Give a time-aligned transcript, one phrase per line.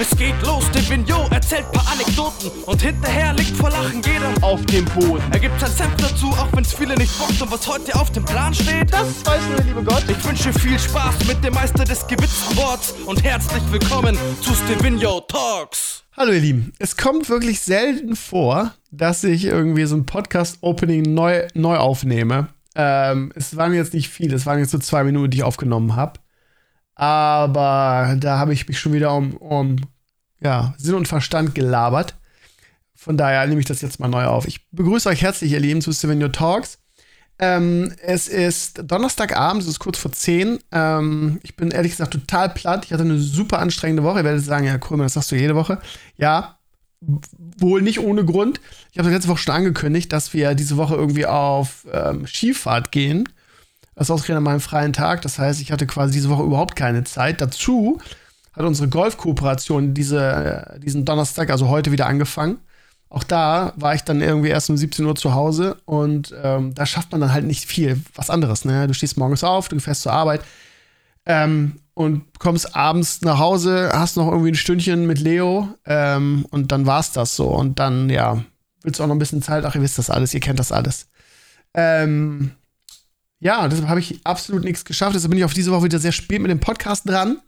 [0.00, 4.64] Es geht los, der Vignot erzählt paar Anekdoten und hinterher liegt vor Lachen jeder auf
[4.64, 5.22] dem Boden.
[5.30, 8.24] Er gibt sein Senf dazu, auch wenn's viele nicht bockt und was heute auf dem
[8.24, 10.02] Plan steht, das weiß nur der liebe Gott.
[10.08, 15.20] Ich wünsche viel Spaß mit dem Meister des gewitzten Worts und herzlich willkommen zu Stevino
[15.20, 16.02] Talks.
[16.16, 21.46] Hallo ihr Lieben, es kommt wirklich selten vor, dass ich irgendwie so ein Podcast-Opening neu,
[21.52, 22.46] neu aufnehme.
[22.74, 25.94] Ähm, es waren jetzt nicht viele, es waren jetzt so zwei Minuten, die ich aufgenommen
[25.94, 26.14] habe.
[27.00, 29.76] Aber da habe ich mich schon wieder um, um
[30.42, 32.14] ja, Sinn und Verstand gelabert.
[32.94, 34.46] Von daher nehme ich das jetzt mal neu auf.
[34.46, 36.78] Ich begrüße euch herzlich, ihr Lieben, zu Stevenio Talks.
[37.38, 40.58] Ähm, es ist Donnerstagabend, es ist kurz vor 10.
[40.72, 42.84] Ähm, ich bin ehrlich gesagt total platt.
[42.84, 44.18] Ich hatte eine super anstrengende Woche.
[44.18, 45.78] Ihr werdet sagen, ja, cool, das sagst du jede Woche.
[46.18, 46.58] Ja,
[47.58, 48.60] wohl nicht ohne Grund.
[48.92, 53.26] Ich habe letzte Woche schon angekündigt, dass wir diese Woche irgendwie auf ähm, Skifahrt gehen.
[54.00, 55.20] Das ausgerechnet an meinem freien Tag.
[55.20, 57.42] Das heißt, ich hatte quasi diese Woche überhaupt keine Zeit.
[57.42, 58.00] Dazu
[58.54, 62.60] hat unsere Golfkooperation diese, äh, diesen Donnerstag, also heute, wieder angefangen.
[63.10, 66.86] Auch da war ich dann irgendwie erst um 17 Uhr zu Hause und ähm, da
[66.86, 68.64] schafft man dann halt nicht viel was anderes.
[68.64, 68.86] Ne?
[68.86, 70.40] Du stehst morgens auf, du fährst zur Arbeit
[71.26, 76.72] ähm, und kommst abends nach Hause, hast noch irgendwie ein Stündchen mit Leo ähm, und
[76.72, 77.48] dann war's das so.
[77.48, 78.42] Und dann, ja,
[78.82, 80.72] willst du auch noch ein bisschen Zeit, ach, ihr wisst das alles, ihr kennt das
[80.72, 81.10] alles.
[81.74, 82.52] Ähm,
[83.40, 85.14] ja, deshalb habe ich absolut nichts geschafft.
[85.14, 87.40] Deshalb bin ich auf diese Woche wieder sehr spät mit dem Podcast dran.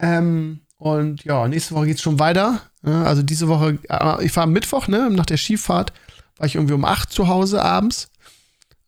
[0.00, 2.60] Ähm, und ja, nächste Woche geht es schon weiter.
[2.82, 5.92] Also diese Woche, äh, ich war am Mittwoch, ne, nach der Skifahrt,
[6.36, 8.10] war ich irgendwie um 8 zu Hause abends.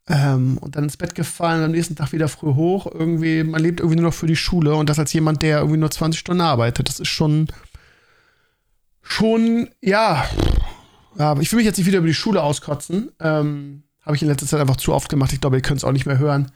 [0.08, 2.86] Ähm, und dann ins Bett gefallen, am nächsten Tag wieder früh hoch.
[2.92, 5.78] Irgendwie, man lebt irgendwie nur noch für die Schule und das als jemand, der irgendwie
[5.78, 6.88] nur 20 Stunden arbeitet.
[6.88, 7.48] Das ist schon,
[9.02, 10.24] schon, ja.
[11.18, 13.10] ja ich will mich jetzt nicht wieder über die Schule auskotzen.
[13.20, 15.32] Ähm, habe ich in letzter Zeit einfach zu oft gemacht.
[15.32, 16.52] Ich glaube, ihr könnt es auch nicht mehr hören.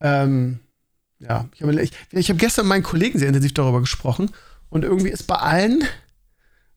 [0.00, 0.60] Ähm,
[1.18, 4.30] ja, ich habe hab gestern mit meinen Kollegen sehr intensiv darüber gesprochen.
[4.68, 5.84] Und irgendwie ist bei allen,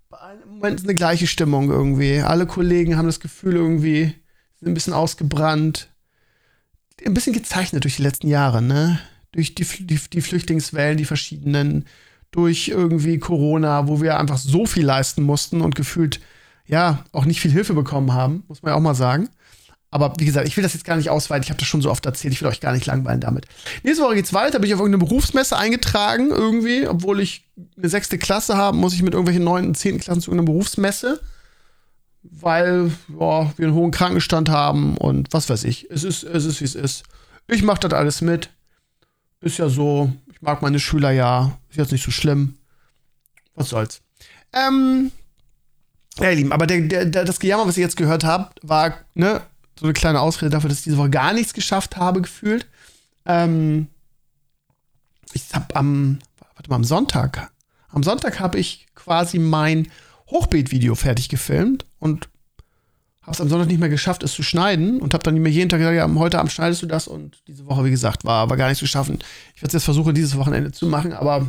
[0.10, 2.22] bei allen im Moment eine gleiche Stimmung irgendwie.
[2.22, 4.14] Alle Kollegen haben das Gefühl, irgendwie
[4.60, 5.90] sind ein bisschen ausgebrannt.
[7.06, 9.00] Ein bisschen gezeichnet durch die letzten Jahre, ne?
[9.34, 11.86] Durch die, die, die Flüchtlingswellen, die verschiedenen,
[12.32, 16.22] durch irgendwie Corona, wo wir einfach so viel leisten mussten und gefühlt,
[16.68, 19.30] ja, auch nicht viel Hilfe bekommen haben, muss man ja auch mal sagen.
[19.92, 21.44] Aber wie gesagt, ich will das jetzt gar nicht ausweiten.
[21.44, 22.34] Ich habe das schon so oft erzählt.
[22.34, 23.46] Ich will euch gar nicht langweilen damit.
[23.84, 24.60] Nächste Woche geht's weiter.
[24.60, 26.88] Bin ich auf irgendeine Berufsmesse eingetragen irgendwie.
[26.88, 27.46] Obwohl ich
[27.78, 31.22] eine sechste Klasse habe, muss ich mit irgendwelchen neunten, zehnten Klassen zu irgendeiner Berufsmesse.
[32.24, 35.90] Weil ja, wir einen hohen Krankenstand haben und was weiß ich.
[35.90, 37.04] Es ist, es ist, wie es ist.
[37.48, 38.50] Ich mache das alles mit.
[39.40, 40.12] Ist ja so.
[40.34, 41.58] Ich mag meine Schüler ja.
[41.70, 42.58] Ist jetzt nicht so schlimm.
[43.54, 44.02] Was soll's.
[44.52, 45.12] Ähm,
[46.20, 49.42] ja, ihr Lieben, aber der, der, das Gejammer, was ihr jetzt gehört habt, war, ne,
[49.80, 52.68] so eine kleine Ausrede dafür, dass ich diese Woche gar nichts geschafft habe, gefühlt.
[53.26, 53.88] Ähm,
[55.34, 56.20] ich habe am,
[56.56, 57.52] warte mal, am Sonntag,
[57.90, 59.88] am Sonntag habe ich quasi mein
[60.30, 62.30] Hochbeet-Video fertig gefilmt und
[63.22, 65.52] habe es am Sonntag nicht mehr geschafft, es zu schneiden und habe dann nicht mehr
[65.52, 68.42] jeden Tag gesagt, ja, heute Abend schneidest du das und diese Woche, wie gesagt, war
[68.44, 69.20] aber gar nicht zu schaffen.
[69.56, 71.48] Ich werde es jetzt versuchen, dieses Wochenende zu machen, aber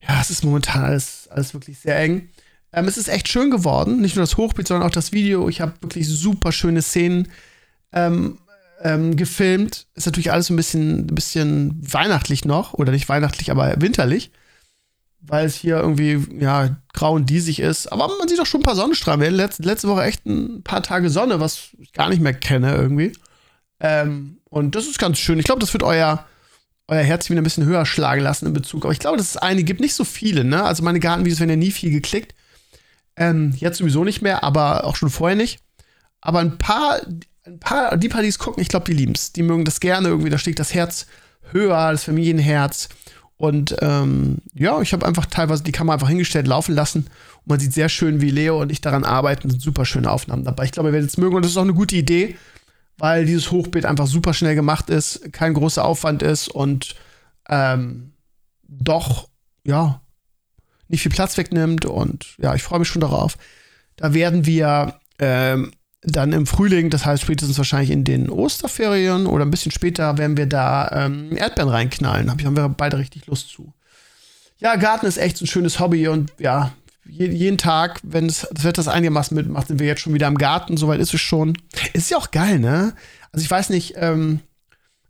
[0.00, 2.30] ja, es ist momentan alles, alles wirklich sehr eng.
[2.74, 4.00] Ähm, es ist echt schön geworden.
[4.00, 5.48] Nicht nur das Hochbild, sondern auch das Video.
[5.48, 7.28] Ich habe wirklich super schöne Szenen
[7.92, 8.38] ähm,
[8.82, 9.86] ähm, gefilmt.
[9.94, 12.74] Ist natürlich alles ein bisschen, ein bisschen weihnachtlich noch.
[12.74, 14.32] Oder nicht weihnachtlich, aber winterlich.
[15.20, 17.86] Weil es hier irgendwie, ja, grau und diesig ist.
[17.92, 19.20] Aber man sieht auch schon ein paar Sonnenstrahlen.
[19.20, 22.74] Wir hatten letzte, Woche echt ein paar Tage Sonne, was ich gar nicht mehr kenne
[22.74, 23.12] irgendwie.
[23.78, 25.38] Ähm, und das ist ganz schön.
[25.38, 26.26] Ich glaube, das wird euer,
[26.88, 28.84] euer Herz wieder ein bisschen höher schlagen lassen in Bezug.
[28.84, 30.64] Aber ich glaube, dass es einige gibt, nicht so viele, ne?
[30.64, 32.34] Also meine Gartenvideos werden ja nie viel geklickt.
[33.16, 35.60] Ähm, jetzt sowieso nicht mehr, aber auch schon vorher nicht.
[36.20, 37.00] Aber ein paar,
[37.44, 39.32] ein paar, die paar, die es gucken, ich glaube, die lieben es.
[39.32, 41.06] Die mögen das gerne irgendwie, da schlägt das Herz
[41.52, 42.88] höher, das Familienherz.
[43.36, 47.00] Und ähm, ja, ich habe einfach teilweise die Kamera einfach hingestellt, laufen lassen.
[47.00, 49.50] Und man sieht sehr schön, wie Leo und ich daran arbeiten.
[49.50, 50.64] sind super schöne Aufnahmen dabei.
[50.64, 52.36] Ich glaube, ihr werdet es mögen und das ist auch eine gute Idee,
[52.96, 56.94] weil dieses Hochbild einfach super schnell gemacht ist, kein großer Aufwand ist und
[57.48, 58.12] ähm,
[58.66, 59.28] doch,
[59.64, 60.00] ja,
[60.88, 61.84] nicht viel Platz wegnimmt.
[61.84, 63.36] Und ja, ich freue mich schon darauf.
[63.96, 65.72] Da werden wir ähm,
[66.02, 70.36] dann im Frühling, das heißt spätestens wahrscheinlich in den Osterferien oder ein bisschen später, werden
[70.36, 72.30] wir da ähm, Erdbeeren reinknallen.
[72.30, 73.72] Hab ich, haben wir beide richtig Lust zu.
[74.58, 76.72] Ja, Garten ist echt so ein schönes Hobby und ja,
[77.06, 80.38] jeden Tag, wenn das, das Wetter das einigermaßen mitmacht, sind wir jetzt schon wieder im
[80.38, 80.76] Garten.
[80.76, 81.58] Soweit ist es schon.
[81.92, 82.94] Ist ja auch geil, ne?
[83.30, 84.40] Also ich weiß nicht, ähm,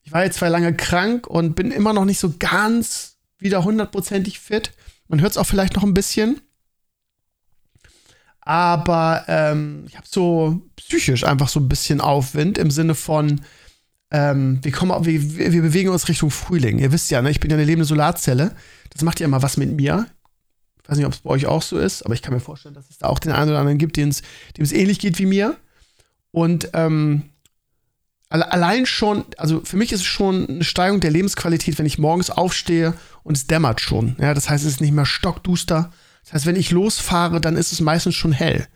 [0.02, 4.40] ich war jetzt zwei lange krank und bin immer noch nicht so ganz wieder hundertprozentig
[4.40, 4.72] fit.
[5.08, 6.40] Man hört es auch vielleicht noch ein bisschen.
[8.40, 13.40] Aber ähm, ich habe so psychisch einfach so ein bisschen Aufwind im Sinne von,
[14.10, 16.78] ähm, wir, kommen, wir, wir bewegen uns Richtung Frühling.
[16.78, 18.54] Ihr wisst ja, ne, ich bin ja eine lebende Solarzelle.
[18.90, 20.06] Das macht ja immer was mit mir.
[20.82, 22.74] Ich weiß nicht, ob es bei euch auch so ist, aber ich kann mir vorstellen,
[22.74, 25.56] dass es da auch den einen oder anderen gibt, dem es ähnlich geht wie mir.
[26.30, 27.30] Und ähm,
[28.28, 32.30] allein schon, also für mich ist es schon eine Steigerung der Lebensqualität, wenn ich morgens
[32.30, 34.16] aufstehe und es dämmert schon.
[34.18, 35.92] Ja, das heißt, es ist nicht mehr stockduster.
[36.24, 38.66] Das heißt, wenn ich losfahre, dann ist es meistens schon hell.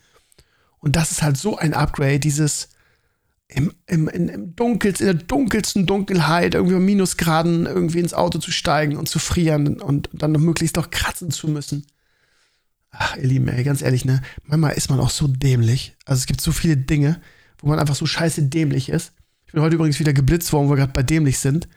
[0.79, 2.69] Und das ist halt so ein Upgrade, dieses
[3.49, 8.39] im, im, in, im dunkelsten, in der dunkelsten Dunkelheit, irgendwie um Minusgraden irgendwie ins Auto
[8.39, 11.87] zu steigen und zu frieren und dann möglichst noch kratzen zu müssen.
[12.91, 14.23] Ach, ihr Lieben, ey, ganz ehrlich, ne?
[14.45, 15.97] Manchmal ist man auch so dämlich.
[16.05, 17.21] Also es gibt so viele Dinge,
[17.59, 19.13] wo man einfach so scheiße dämlich ist.
[19.49, 21.69] Ich bin heute übrigens wieder geblitzt worden, wo wir gerade bei dämlich sind.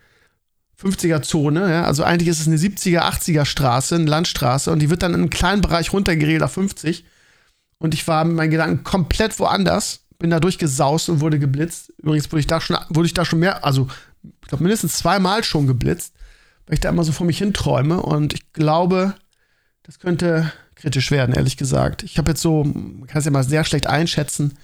[0.77, 4.89] 50er Zone, ja, also eigentlich ist es eine 70er, 80er Straße, eine Landstraße und die
[4.89, 7.05] wird dann in einem kleinen Bereich runtergeregelt auf 50.
[7.77, 11.93] Und ich war mit meinen Gedanken komplett woanders, bin da durchgesaust und wurde geblitzt.
[11.97, 13.87] Übrigens wurde ich da schon, wurde ich da schon mehr, also
[14.41, 16.13] ich glaube mindestens zweimal schon geblitzt,
[16.65, 19.15] weil ich da immer so vor mich hinträume und ich glaube,
[19.83, 22.03] das könnte kritisch werden, ehrlich gesagt.
[22.03, 24.57] Ich habe jetzt so, man kann es ja mal sehr schlecht einschätzen,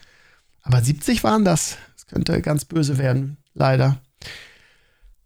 [0.61, 1.77] aber 70 waren das.
[2.07, 4.01] Könnte ganz böse werden, leider.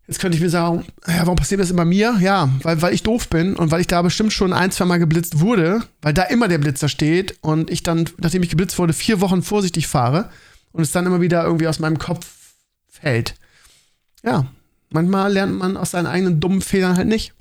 [0.08, 2.18] Jetzt könnte ich mir sagen, ja, warum passiert das immer mir?
[2.20, 5.00] Ja, weil, weil ich doof bin und weil ich da bestimmt schon ein, zwei Mal
[5.00, 8.94] geblitzt wurde, weil da immer der Blitzer steht und ich dann, nachdem ich geblitzt wurde,
[8.94, 10.30] vier Wochen vorsichtig fahre
[10.72, 12.28] und es dann immer wieder irgendwie aus meinem Kopf
[12.90, 13.36] fällt.
[14.24, 14.48] Ja,
[14.90, 17.34] manchmal lernt man aus seinen eigenen dummen Fehlern halt nicht.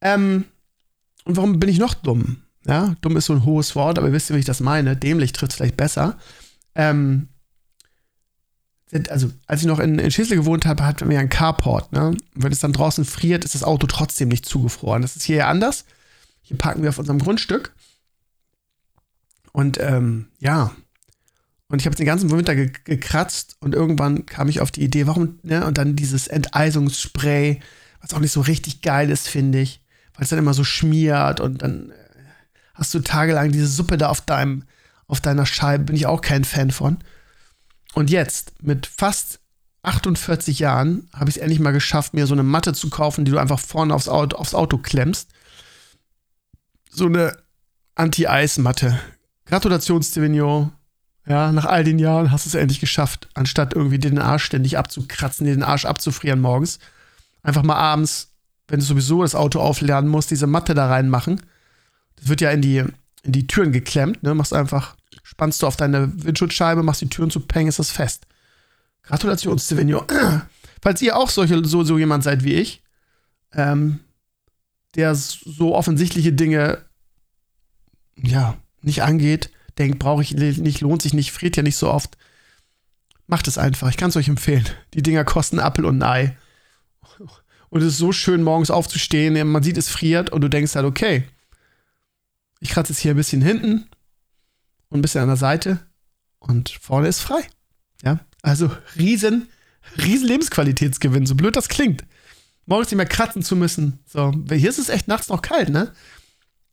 [0.00, 0.44] Ähm,
[1.24, 2.42] und warum bin ich noch dumm?
[2.66, 4.96] Ja, dumm ist so ein hohes Wort, aber ihr wisst ja, wie ich das meine.
[4.96, 6.18] Dämlich trifft es vielleicht besser.
[6.76, 7.28] Ähm,
[9.08, 11.92] also als ich noch in, in Schissel gewohnt habe, hatten wir einen Carport.
[11.92, 12.16] Ne?
[12.34, 15.02] Wenn es dann draußen friert, ist das Auto trotzdem nicht zugefroren.
[15.02, 15.84] Das ist hier ja anders.
[16.42, 17.74] Hier parken wir auf unserem Grundstück.
[19.52, 20.70] Und ähm, ja,
[21.68, 25.06] und ich habe den ganzen Winter ge gekratzt und irgendwann kam ich auf die Idee,
[25.06, 25.66] warum, ne?
[25.66, 27.60] Und dann dieses Enteisungsspray,
[28.00, 29.82] was auch nicht so richtig geil ist, finde ich,
[30.14, 31.94] weil es dann immer so schmiert und dann äh,
[32.74, 34.64] hast du tagelang diese Suppe da auf deinem,
[35.06, 36.98] auf deiner Scheibe, bin ich auch kein Fan von.
[37.94, 39.40] Und jetzt, mit fast
[39.82, 43.30] 48 Jahren, habe ich es endlich mal geschafft, mir so eine Matte zu kaufen, die
[43.30, 45.30] du einfach vorne aufs Auto, aufs Auto klemmst.
[46.90, 47.36] So eine
[47.94, 48.98] Anti-Eis-Matte.
[49.46, 50.72] Gratulation, Stevino.
[51.26, 54.78] Ja, nach all den Jahren hast du es endlich geschafft, anstatt irgendwie den Arsch ständig
[54.78, 56.78] abzukratzen, den Arsch abzufrieren morgens.
[57.42, 58.32] Einfach mal abends,
[58.68, 61.40] wenn du sowieso das Auto aufladen musst, diese Matte da reinmachen.
[62.16, 62.84] Das wird ja in die,
[63.26, 64.34] in die Türen geklemmt, ne?
[64.34, 64.96] Machst einfach
[65.26, 68.26] spannst du auf deine Windschutzscheibe, machst die Türen zu, peng, ist das fest.
[69.02, 70.04] Gratulation, Stevenio.
[70.82, 72.82] Falls ihr auch solche, so, so jemand seid wie ich,
[73.52, 74.00] ähm,
[74.94, 76.78] der so offensichtliche Dinge,
[78.16, 82.16] ja, nicht angeht, denkt, brauche ich nicht, lohnt sich nicht, friert ja nicht so oft.
[83.26, 83.90] Macht es einfach.
[83.90, 84.64] Ich kann es euch empfehlen.
[84.94, 86.36] Die Dinger kosten Apfel und ein Ei.
[87.68, 89.48] Und es ist so schön, morgens aufzustehen.
[89.48, 91.24] Man sieht, es friert und du denkst halt, okay,
[92.60, 93.86] ich kratze jetzt hier ein bisschen hinten,
[94.88, 95.80] und ein bisschen an der Seite
[96.38, 97.42] und vorne ist frei.
[98.02, 99.48] Ja, also riesen,
[99.98, 102.04] riesen Lebensqualitätsgewinn, so blöd das klingt.
[102.66, 104.00] Morgens nicht mehr kratzen zu müssen.
[104.06, 105.92] So, hier ist es echt nachts noch kalt, ne?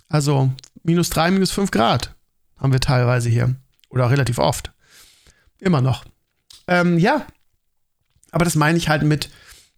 [0.09, 0.51] Also
[0.83, 2.15] minus drei, minus fünf Grad
[2.57, 3.55] haben wir teilweise hier.
[3.89, 4.71] Oder relativ oft.
[5.59, 6.05] Immer noch.
[6.67, 7.27] Ähm, ja.
[8.31, 9.29] Aber das meine ich halt mit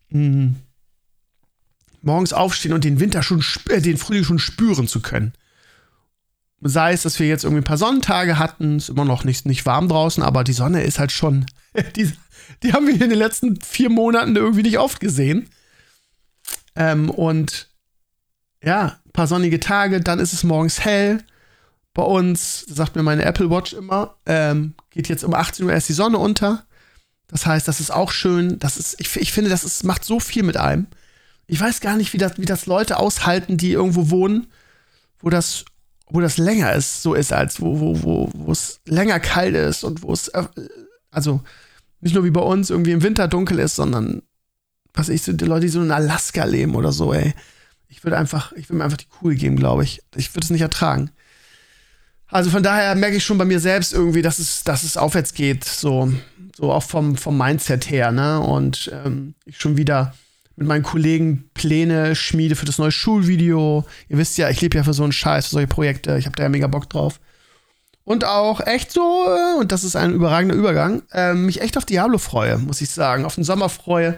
[0.10, 0.56] mh, hm,
[2.01, 5.34] morgens aufstehen und den Winter schon, äh, den Frühling schon spüren zu können.
[6.62, 9.66] Sei es, dass wir jetzt irgendwie ein paar Sonnentage hatten, ist immer noch nicht, nicht
[9.66, 11.46] warm draußen, aber die Sonne ist halt schon,
[11.96, 12.12] die,
[12.64, 15.50] die haben wir in den letzten vier Monaten irgendwie nicht oft gesehen.
[16.76, 17.70] Ähm, und
[18.64, 21.24] ja, ein paar sonnige Tage, dann ist es morgens hell.
[21.94, 25.88] Bei uns, sagt mir meine Apple Watch immer, ähm, geht jetzt um 18 Uhr erst
[25.88, 26.66] die Sonne unter.
[27.28, 28.60] Das heißt, das ist auch schön.
[28.60, 30.88] Das ist, ich, ich finde, das ist, macht so viel mit einem.
[31.48, 34.48] Ich weiß gar nicht, wie das, wie das Leute aushalten, die irgendwo wohnen,
[35.20, 35.66] wo das
[36.08, 39.84] wo das länger ist, so ist, als wo, wo, wo, wo es länger kalt ist
[39.84, 40.44] und wo es, äh,
[41.12, 41.42] also
[42.02, 44.22] nicht nur wie bei uns irgendwie im Winter dunkel ist, sondern
[44.94, 47.34] was ich so, die Leute, die so in Alaska leben oder so, ey.
[47.88, 50.02] Ich würde einfach, ich würde mir einfach die Kugel geben, glaube ich.
[50.16, 51.12] Ich würde es nicht ertragen.
[52.28, 55.34] Also von daher merke ich schon bei mir selbst irgendwie, dass es, dass es aufwärts
[55.34, 56.12] geht, so,
[56.56, 58.40] so auch vom, vom Mindset her, ne?
[58.40, 60.14] Und ähm, ich schon wieder
[60.56, 63.86] mit meinen Kollegen Pläne schmiede für das neue Schulvideo.
[64.08, 66.18] Ihr wisst ja, ich lebe ja für so einen Scheiß, für solche Projekte.
[66.18, 67.20] Ich habe da ja mega Bock drauf.
[68.06, 71.86] Und auch echt so, äh, und das ist ein überragender Übergang, äh, mich echt auf
[71.86, 73.26] Diablo freue, muss ich sagen.
[73.26, 74.18] Auf den Sommer freue.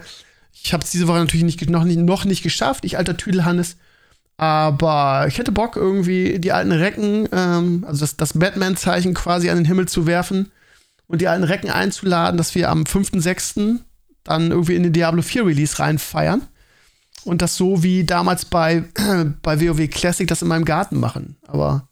[0.52, 3.76] Ich habe es diese Woche natürlich nicht, noch, nicht, noch nicht geschafft, ich alter Tüdelhannes.
[4.36, 9.56] Aber ich hätte Bock, irgendwie die alten Recken, ähm, also das, das Batman-Zeichen quasi an
[9.56, 10.52] den Himmel zu werfen
[11.08, 13.80] und die alten Recken einzuladen, dass wir am 5.6
[14.28, 16.42] dann irgendwie in den Diablo 4 Release reinfeiern.
[17.24, 18.84] und das so wie damals bei,
[19.42, 21.36] bei WoW Classic das in meinem Garten machen.
[21.46, 21.88] Aber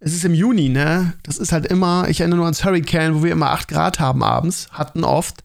[0.00, 1.14] es ist im Juni, ne?
[1.22, 4.22] Das ist halt immer, ich erinnere nur ans Hurricane, wo wir immer 8 Grad haben
[4.22, 5.42] abends, hatten oft.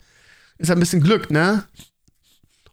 [0.58, 1.64] Ist halt ein bisschen Glück, ne?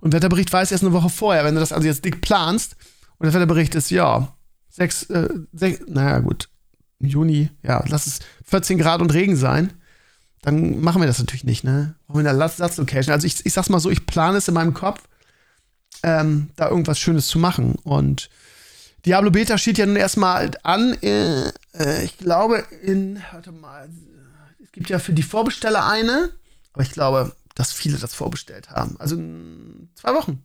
[0.00, 2.76] Und Wetterbericht weiß erst eine Woche vorher, wenn du das also jetzt dick planst
[3.18, 4.35] und der Wetterbericht ist, ja,
[4.70, 6.49] 6, äh, 6 naja, gut,
[6.99, 9.73] Juni, ja, lass es 14 Grad und Regen sein,
[10.42, 11.94] dann machen wir das natürlich nicht, ne?
[12.06, 13.12] Brauchen wir eine Satzlocation.
[13.12, 15.02] Also ich, ich sag's mal so, ich plane es in meinem Kopf,
[16.02, 17.76] ähm, da irgendwas Schönes zu machen.
[17.82, 18.30] Und
[19.04, 23.88] Diablo Beta steht ja nun erstmal an, äh, äh, ich glaube in, warte mal,
[24.62, 26.30] es gibt ja für die Vorbesteller eine,
[26.72, 28.96] aber ich glaube, dass viele das vorbestellt haben.
[28.98, 30.42] Also in zwei Wochen.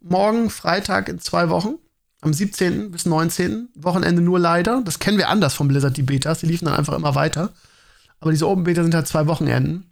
[0.00, 1.76] Morgen, Freitag in zwei Wochen.
[2.20, 2.90] Am 17.
[2.90, 3.68] bis 19.
[3.76, 4.82] Wochenende nur leider.
[4.82, 6.40] Das kennen wir anders von Blizzard, die Betas.
[6.40, 7.52] Die liefen dann einfach immer weiter.
[8.20, 9.88] Aber diese Open Beta sind halt zwei Wochenenden.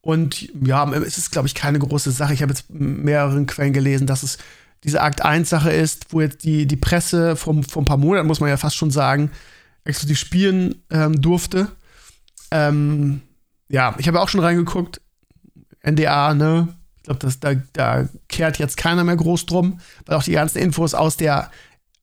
[0.00, 2.32] Und ja, es ist, glaube ich, keine große Sache.
[2.32, 4.38] Ich habe jetzt mehreren Quellen gelesen, dass es
[4.82, 8.48] diese Akt 1-Sache ist, wo jetzt die, die Presse vor, ein paar Monaten, muss man
[8.48, 9.30] ja fast schon sagen,
[9.84, 11.68] exklusiv spielen ähm, durfte.
[12.50, 13.20] Ähm,
[13.68, 15.00] ja, ich habe auch schon reingeguckt.
[15.82, 16.68] NDA, ne?
[16.96, 20.94] Ich glaube, da, da kehrt jetzt keiner mehr groß drum, weil auch die ganzen Infos
[20.94, 21.50] aus der,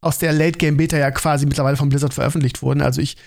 [0.01, 2.81] aus der Late Game Beta ja quasi mittlerweile von Blizzard veröffentlicht wurden.
[2.81, 3.17] Also ich,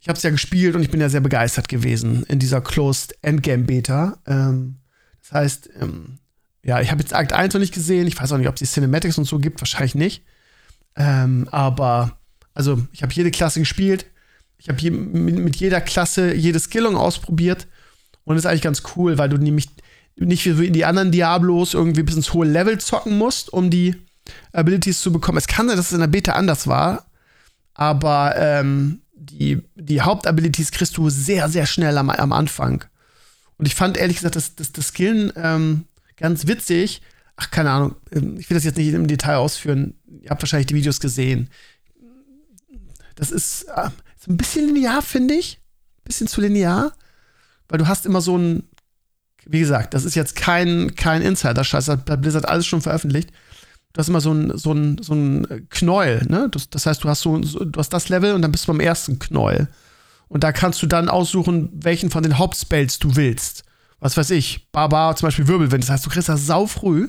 [0.00, 3.16] ich habe es ja gespielt und ich bin ja sehr begeistert gewesen in dieser Closed
[3.22, 4.18] Endgame Beta.
[4.26, 4.76] Ähm,
[5.20, 6.18] das heißt, ähm,
[6.62, 8.06] ja, ich habe jetzt Akt 1 noch nicht gesehen.
[8.06, 9.60] Ich weiß auch nicht, ob es die Cinematics und so gibt.
[9.60, 10.24] Wahrscheinlich nicht.
[10.96, 12.18] Ähm, aber,
[12.54, 14.06] also, ich habe jede Klasse gespielt.
[14.58, 17.66] Ich habe je, mit, mit, jeder Klasse jede Skillung ausprobiert.
[18.24, 19.68] Und das ist eigentlich ganz cool, weil du nämlich
[20.16, 23.94] nicht wie in die anderen Diablos irgendwie bis ins hohe Level zocken musst, um die
[24.52, 25.38] Abilities zu bekommen.
[25.38, 27.06] Es kann sein, dass es in der Beta anders war.
[27.74, 32.84] Aber ähm, die, die Hauptabilities kriegst du sehr, sehr schnell am, am Anfang.
[33.58, 37.00] Und ich fand ehrlich gesagt, das, das, das Skillen ähm, ganz witzig.
[37.36, 39.94] Ach, keine Ahnung, ähm, ich will das jetzt nicht im Detail ausführen.
[40.06, 41.48] Ihr habt wahrscheinlich die Videos gesehen.
[43.14, 45.60] Das ist, äh, ist ein bisschen linear, finde ich.
[45.98, 46.92] Ein bisschen zu linear.
[47.68, 48.64] Weil du hast immer so ein,
[49.46, 53.32] wie gesagt, das ist jetzt kein, kein Insider-Scheiß, das hat Blizzard alles schon veröffentlicht
[53.96, 56.50] du hast immer so ein, so ein, so ein Knäuel, ne?
[56.50, 58.72] Das, das heißt, du hast so, so, du hast das Level und dann bist du
[58.72, 59.68] beim ersten Knäuel.
[60.28, 63.64] Und da kannst du dann aussuchen, welchen von den Hauptspells du willst.
[63.98, 65.82] Was weiß ich, Barbar zum Beispiel Wirbelwind.
[65.82, 67.08] Das heißt, du kriegst das sau früh.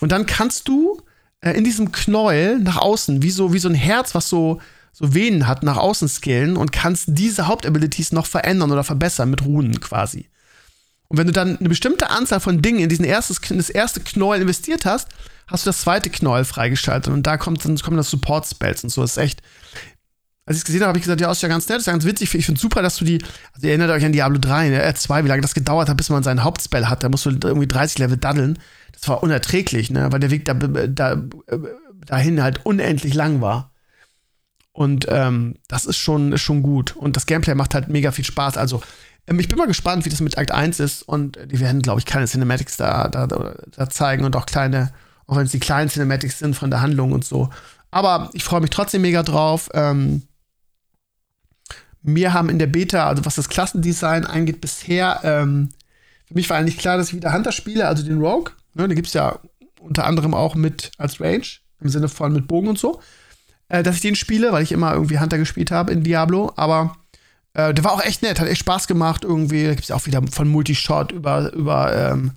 [0.00, 1.00] Und dann kannst du
[1.40, 5.14] äh, in diesem Knäuel nach außen, wie so, wie so ein Herz, was so, so
[5.14, 9.78] Venen hat, nach außen skillen und kannst diese Hauptabilities noch verändern oder verbessern mit Runen
[9.78, 10.28] quasi.
[11.12, 14.40] Und wenn du dann eine bestimmte Anzahl von Dingen in diesen erstes, das erste Knäuel
[14.40, 15.08] investiert hast,
[15.46, 19.02] hast du das zweite Knäuel freigeschaltet und da kommt dann, kommen das Support-Spells und so.
[19.02, 19.42] Das ist echt.
[20.46, 21.92] Als ich es gesehen habe, habe ich gesagt, ja, ist ja ganz nett, ist ja
[21.92, 22.34] ganz witzig.
[22.34, 23.22] Ich finde super, dass du die.
[23.52, 25.98] Also ihr erinnert euch an Diablo 3, ne, äh, 2, wie lange das gedauert hat,
[25.98, 27.04] bis man seinen Hauptspell hat.
[27.04, 28.58] Da musst du irgendwie 30 Level daddeln.
[28.92, 31.22] Das war unerträglich, ne, weil der Weg da, da,
[32.06, 33.70] dahin halt unendlich lang war.
[34.72, 36.96] Und ähm, das ist schon, ist schon gut.
[36.96, 38.56] Und das Gameplay macht halt mega viel Spaß.
[38.56, 38.80] Also,
[39.26, 41.02] ähm, ich bin mal gespannt, wie das mit Akt 1 ist.
[41.02, 44.92] Und die werden, glaube ich, keine Cinematics da, da, da, zeigen und auch kleine,
[45.26, 47.50] auch wenn es die kleinen Cinematics sind von der Handlung und so.
[47.90, 49.68] Aber ich freue mich trotzdem mega drauf.
[49.74, 50.22] Ähm,
[52.02, 55.68] mir haben in der Beta, also was das Klassendesign angeht, bisher, ähm,
[56.26, 58.52] für mich war eigentlich klar, dass ich wieder Hunter spiele, also den Rogue.
[58.74, 59.38] Ne, den gibt es ja
[59.80, 61.46] unter anderem auch mit als Range,
[61.80, 63.00] im Sinne von mit Bogen und so.
[63.68, 66.52] Äh, dass ich den spiele, weil ich immer irgendwie Hunter gespielt habe in Diablo.
[66.56, 66.96] Aber
[67.54, 69.64] äh, der war auch echt nett, hat echt Spaß gemacht irgendwie.
[69.64, 72.32] Da gibt es auch wieder von Multishot über, über ähm,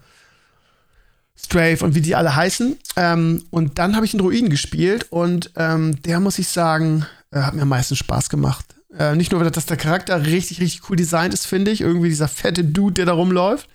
[1.36, 2.78] Strafe und wie die alle heißen.
[2.96, 7.40] Ähm, und dann habe ich einen Druiden gespielt und ähm, der, muss ich sagen, äh,
[7.42, 8.66] hat mir am meisten Spaß gemacht.
[8.98, 11.82] Äh, nicht nur, dass der Charakter richtig, richtig cool designt ist, finde ich.
[11.82, 13.68] Irgendwie dieser fette Dude, der da rumläuft.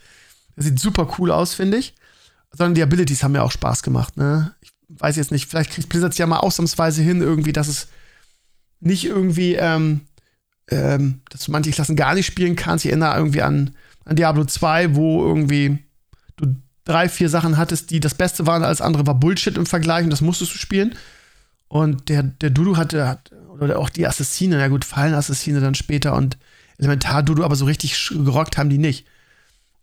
[0.56, 1.94] Der sieht super cool aus, finde ich.
[2.52, 4.54] Sondern die Abilities haben mir auch Spaß gemacht, ne?
[4.60, 7.86] Ich weiß jetzt nicht, vielleicht kriegt Blizzard ja mal ausnahmsweise hin, irgendwie, dass es
[8.80, 10.00] nicht irgendwie ähm,
[10.70, 12.84] ähm, dass du manche Klassen gar nicht spielen kannst.
[12.84, 13.74] Ich erinnere irgendwie an,
[14.04, 15.78] an Diablo 2, wo irgendwie
[16.36, 20.04] du drei, vier Sachen hattest, die das Beste waren, als andere war Bullshit im Vergleich
[20.04, 20.94] und das musstest du spielen.
[21.68, 26.14] Und der, der Dudu hatte, hat, oder auch die Assassine, na gut, Fallen-Assassine dann später
[26.14, 26.36] und
[26.78, 29.06] Elementar-Dudu, aber so richtig gerockt haben die nicht.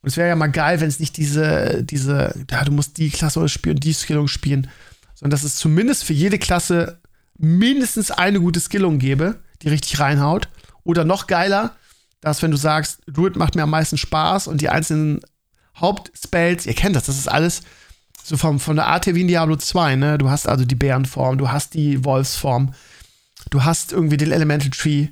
[0.01, 3.09] Und es wäre ja mal geil, wenn es nicht diese, diese, ja, du musst die
[3.09, 4.67] Klasse spielen, die Skillung spielen,
[5.15, 6.99] sondern dass es zumindest für jede Klasse
[7.37, 10.49] mindestens eine gute Skillung gäbe, die richtig reinhaut.
[10.87, 11.75] Oder noch geiler,
[12.21, 15.19] dass wenn du sagst, Druid macht mir am meisten Spaß und die einzelnen
[15.75, 17.61] Hauptspells, ihr kennt das, das ist alles
[18.23, 20.17] so vom, von der Art her wie in Diablo 2, ne?
[20.17, 22.73] Du hast also die Bärenform, du hast die Wolfsform,
[23.49, 25.09] du hast irgendwie den Elemental Tree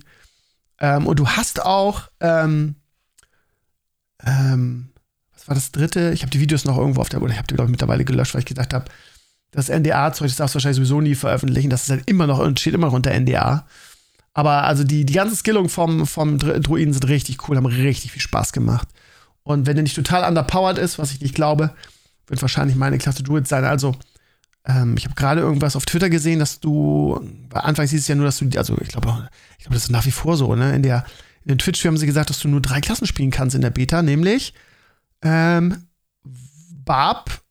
[0.79, 2.75] ähm, und du hast auch, ähm,
[4.25, 4.93] ähm,
[5.33, 6.11] was war das dritte.
[6.13, 8.05] Ich habe die Videos noch irgendwo auf der, oder ich habe die, glaube ich, mittlerweile
[8.05, 8.85] gelöscht, weil ich gedacht habe,
[9.51, 11.69] das NDA-Zeug, das darfst du wahrscheinlich sowieso nie veröffentlichen.
[11.69, 13.67] Das ist halt immer noch, steht immer noch unter NDA.
[14.35, 18.21] Aber also die, die ganze Skillung vom, vom Druiden sind richtig cool, haben richtig viel
[18.21, 18.89] Spaß gemacht.
[19.43, 21.73] Und wenn der nicht total underpowered ist, was ich nicht glaube,
[22.27, 23.63] wird wahrscheinlich meine Klasse Druid sein.
[23.63, 23.95] Also,
[24.65, 28.15] ähm, ich habe gerade irgendwas auf Twitter gesehen, dass du, bei Anfang hieß es ja
[28.15, 30.75] nur, dass du, also ich glaube, ich glaube, das ist nach wie vor so, ne?
[30.75, 31.05] In der,
[31.45, 33.69] in den Twitch haben sie gesagt, dass du nur drei Klassen spielen kannst in der
[33.69, 34.53] Beta, nämlich
[35.21, 35.87] ähm,
[36.83, 37.41] Barb,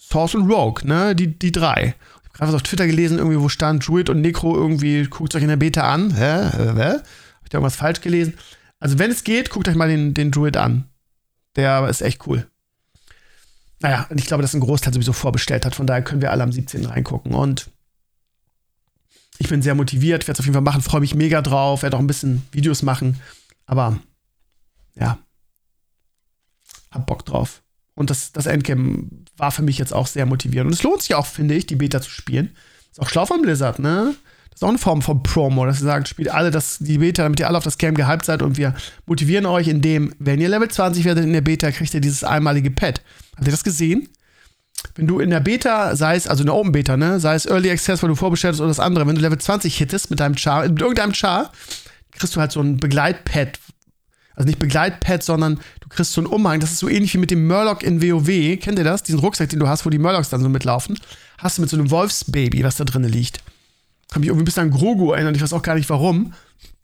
[0.00, 1.14] Source und Rogue, ne?
[1.14, 1.94] Die, die drei.
[2.36, 5.48] Gerade was auf Twitter gelesen, irgendwie, wo stand Druid und Necro irgendwie, guckt euch in
[5.48, 6.14] der Beta an.
[6.14, 6.50] Hä?
[6.52, 6.98] Hä?
[6.98, 8.34] Hab ich da irgendwas falsch gelesen?
[8.78, 10.84] Also, wenn es geht, guckt euch mal den, den Druid an.
[11.56, 12.46] Der ist echt cool.
[13.80, 15.74] Naja, und ich glaube, dass ein Großteil sowieso vorbestellt hat.
[15.74, 16.84] Von daher können wir alle am 17.
[16.84, 17.34] reingucken.
[17.34, 17.70] Und
[19.38, 21.96] ich bin sehr motiviert, werde es auf jeden Fall machen, freue mich mega drauf, werde
[21.96, 23.20] auch ein bisschen Videos machen.
[23.66, 23.98] Aber
[24.94, 25.18] ja,
[26.90, 27.62] hab Bock drauf.
[27.96, 30.68] Und das, das Endgame war für mich jetzt auch sehr motivierend.
[30.68, 32.54] Und es lohnt sich auch, finde ich, die Beta zu spielen.
[32.92, 34.14] Ist auch schlau von Blizzard, ne?
[34.50, 37.24] Das ist auch eine Form von Promo, dass sie sagen, spielt alle das, die Beta,
[37.24, 38.74] damit ihr alle auf das Game gehypt seid und wir
[39.04, 42.70] motivieren euch, indem, wenn ihr Level 20 werdet in der Beta, kriegt ihr dieses einmalige
[42.70, 43.02] Pad.
[43.36, 44.08] Habt ihr das gesehen?
[44.94, 47.44] Wenn du in der Beta, sei es, also in der Open Beta, ne, sei es
[47.44, 50.20] Early Access, weil du vorbestellt hast oder das andere, wenn du Level 20 hittest mit
[50.20, 51.52] deinem Char, mit irgendeinem Char,
[52.12, 53.58] kriegst du halt so ein Begleitpad.
[54.36, 56.60] Also nicht Begleitpad, sondern du kriegst so einen Umhang.
[56.60, 58.60] Das ist so ähnlich wie mit dem Murloc in WoW.
[58.60, 59.02] Kennt ihr das?
[59.02, 60.98] Diesen Rucksack, den du hast, wo die Murlocs dann so mitlaufen.
[61.38, 63.38] Hast du mit so einem Wolfsbaby, was da drinnen liegt.
[64.12, 65.36] Hab mich irgendwie ein bisschen an Grogu erinnert.
[65.36, 66.34] Ich weiß auch gar nicht warum.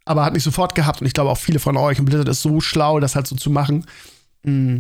[0.07, 1.03] Aber hat mich sofort gehabt.
[1.03, 1.99] Und ich glaube auch viele von euch.
[1.99, 3.87] Und Blizzard ist so schlau, das halt so zu machen.
[4.43, 4.79] Mm.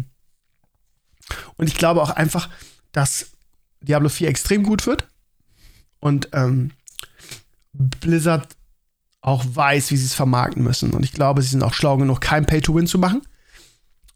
[1.56, 2.48] Und ich glaube auch einfach,
[2.92, 3.32] dass
[3.82, 5.06] Diablo 4 extrem gut wird.
[6.00, 6.70] Und ähm,
[7.74, 8.48] Blizzard
[9.22, 10.90] auch weiß, wie sie es vermarkten müssen.
[10.90, 13.22] Und ich glaube, sie sind auch schlau genug, kein Pay-to-Win zu machen,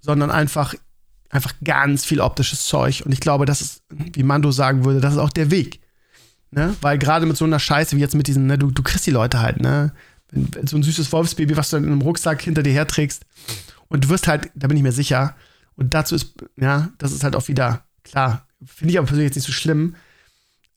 [0.00, 0.74] sondern einfach,
[1.30, 3.02] einfach ganz viel optisches Zeug.
[3.06, 5.80] Und ich glaube, das ist, wie Mando sagen würde, das ist auch der Weg.
[6.50, 6.74] Ne?
[6.80, 9.12] Weil gerade mit so einer Scheiße wie jetzt mit diesen, ne, du, du kriegst die
[9.12, 9.92] Leute halt, ne?
[10.64, 13.24] So ein süßes Wolfsbaby, was du in einem Rucksack hinter dir herträgst.
[13.86, 15.36] Und du wirst halt, da bin ich mir sicher,
[15.76, 19.36] und dazu ist, ja, das ist halt auch wieder, klar, finde ich aber persönlich jetzt
[19.36, 19.94] nicht so schlimm.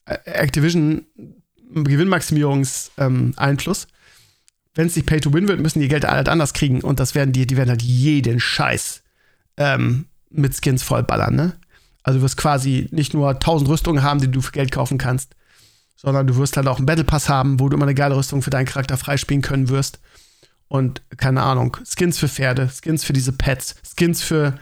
[0.06, 1.08] Activision
[1.74, 3.84] Gewinnmaximierungseinfluss.
[3.84, 3.90] Ähm,
[4.76, 7.16] Wenn es nicht Pay to Win wird, müssen die Geld halt anders kriegen und das
[7.16, 9.04] werden die, die werden halt jeden Scheiß
[9.58, 11.54] ähm, mit Skins vollballern, ne?
[12.04, 15.36] Also du wirst quasi nicht nur 1000 Rüstungen haben, die du für Geld kaufen kannst,
[15.96, 18.42] sondern du wirst halt auch einen Battle Pass haben, wo du immer eine geile Rüstung
[18.42, 20.00] für deinen Charakter freispielen können wirst.
[20.70, 24.58] Und keine Ahnung, Skins für Pferde, Skins für diese Pets, Skins für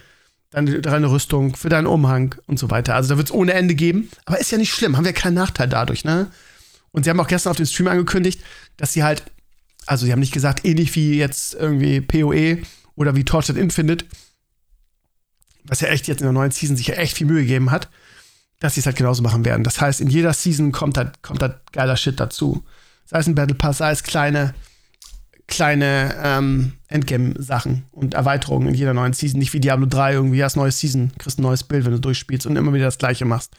[0.50, 2.96] deine, deine Rüstung, für deinen Umhang und so weiter.
[2.96, 4.10] Also da wird es ohne Ende geben.
[4.26, 6.28] Aber ist ja nicht schlimm, haben wir keinen Nachteil dadurch, ne?
[6.92, 8.42] Und sie haben auch gestern auf dem Stream angekündigt,
[8.78, 9.24] dass sie halt,
[9.88, 12.60] also sie haben nicht gesagt, ähnlich wie jetzt irgendwie PoE
[12.96, 14.06] oder wie Torchlight Infinite,
[15.64, 17.90] was ja echt jetzt in der neuen Season sich ja echt viel Mühe gegeben hat,
[18.60, 19.64] dass sie es halt genauso machen werden.
[19.64, 22.64] Das heißt, in jeder Season kommt halt, kommt halt geiler Shit dazu.
[23.06, 24.54] Sei es ein Battle Pass, sei es kleine,
[25.48, 29.40] kleine ähm, Endgame-Sachen und Erweiterungen in jeder neuen Season.
[29.40, 32.46] Nicht wie Diablo 3 irgendwie, hast neue Season, kriegst ein neues Bild, wenn du durchspielst
[32.46, 33.54] und immer wieder das gleiche machst.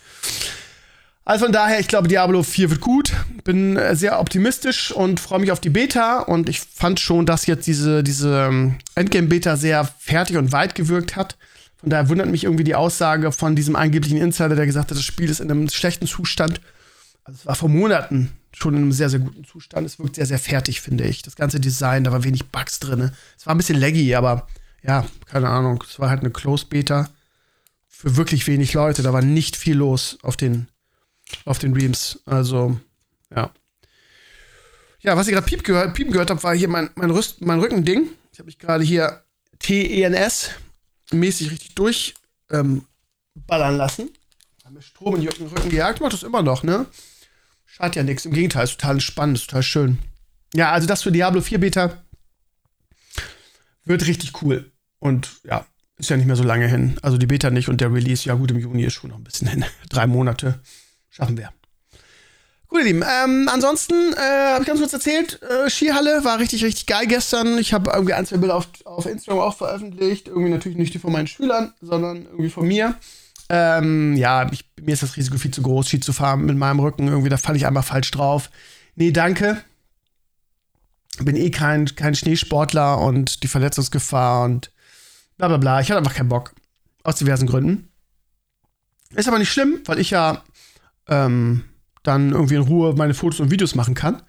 [1.28, 3.12] Also von daher, ich glaube, Diablo 4 wird gut.
[3.44, 6.20] Bin äh, sehr optimistisch und freue mich auf die Beta.
[6.20, 11.16] Und ich fand schon, dass jetzt diese, diese ähm, Endgame-Beta sehr fertig und weit gewirkt
[11.16, 11.36] hat.
[11.76, 15.04] Von daher wundert mich irgendwie die Aussage von diesem angeblichen Insider, der gesagt hat, das
[15.04, 16.62] Spiel ist in einem schlechten Zustand.
[17.24, 19.86] Also es war vor Monaten schon in einem sehr, sehr guten Zustand.
[19.86, 21.20] Es wirkt sehr, sehr fertig, finde ich.
[21.20, 23.10] Das ganze Design, da war wenig Bugs drin.
[23.36, 24.46] Es war ein bisschen laggy, aber
[24.82, 25.84] ja, keine Ahnung.
[25.86, 27.10] Es war halt eine Close-Beta
[27.86, 29.02] für wirklich wenig Leute.
[29.02, 30.68] Da war nicht viel los auf den,
[31.44, 32.20] auf den Reams.
[32.24, 32.78] Also,
[33.34, 33.52] ja.
[35.00, 37.60] Ja, was ich gerade piep gehört, piepen gehört habe, war hier mein, mein, Rüst, mein
[37.60, 38.08] Rückending.
[38.32, 39.22] Ich habe mich gerade hier
[39.60, 40.50] TENS
[41.12, 42.82] mäßig richtig durchballern
[43.50, 44.10] ähm, lassen.
[44.64, 46.86] Haben mir Strom in den Rücken gejagt, macht das immer noch, ne?
[47.64, 48.26] Schadet ja nichts.
[48.26, 49.98] Im Gegenteil, ist total spannend, ist total schön.
[50.54, 52.02] Ja, also das für Diablo 4 Beta
[53.84, 54.72] wird richtig cool.
[54.98, 55.64] Und ja,
[55.96, 56.98] ist ja nicht mehr so lange hin.
[57.02, 59.24] Also die Beta nicht und der Release, ja gut, im Juni ist schon noch ein
[59.24, 59.64] bisschen hin.
[59.88, 60.60] Drei Monate
[61.10, 61.52] schaffen wir.
[62.68, 63.02] Gut, ihr Lieben.
[63.02, 67.56] Ähm, ansonsten äh, habe ich ganz kurz erzählt, äh, Skihalle war richtig, richtig geil gestern.
[67.56, 70.28] Ich habe irgendwie ein, zwei Bilder auf, auf Instagram auch veröffentlicht.
[70.28, 72.94] Irgendwie natürlich nicht die von meinen Schülern, sondern irgendwie von mir.
[73.48, 76.80] Ähm, ja, ich, mir ist das Risiko viel zu groß, Ski zu fahren mit meinem
[76.80, 77.08] Rücken.
[77.08, 78.50] Irgendwie, da falle ich einmal falsch drauf.
[78.96, 79.62] Nee, danke.
[81.20, 84.70] Bin eh kein, kein Schneesportler und die Verletzungsgefahr und
[85.38, 85.80] bla bla bla.
[85.80, 86.52] Ich hatte einfach keinen Bock.
[87.02, 87.88] Aus diversen Gründen.
[89.14, 90.42] Ist aber nicht schlimm, weil ich ja
[91.08, 91.64] ähm,
[92.02, 94.22] dann irgendwie in Ruhe meine Fotos und Videos machen kann.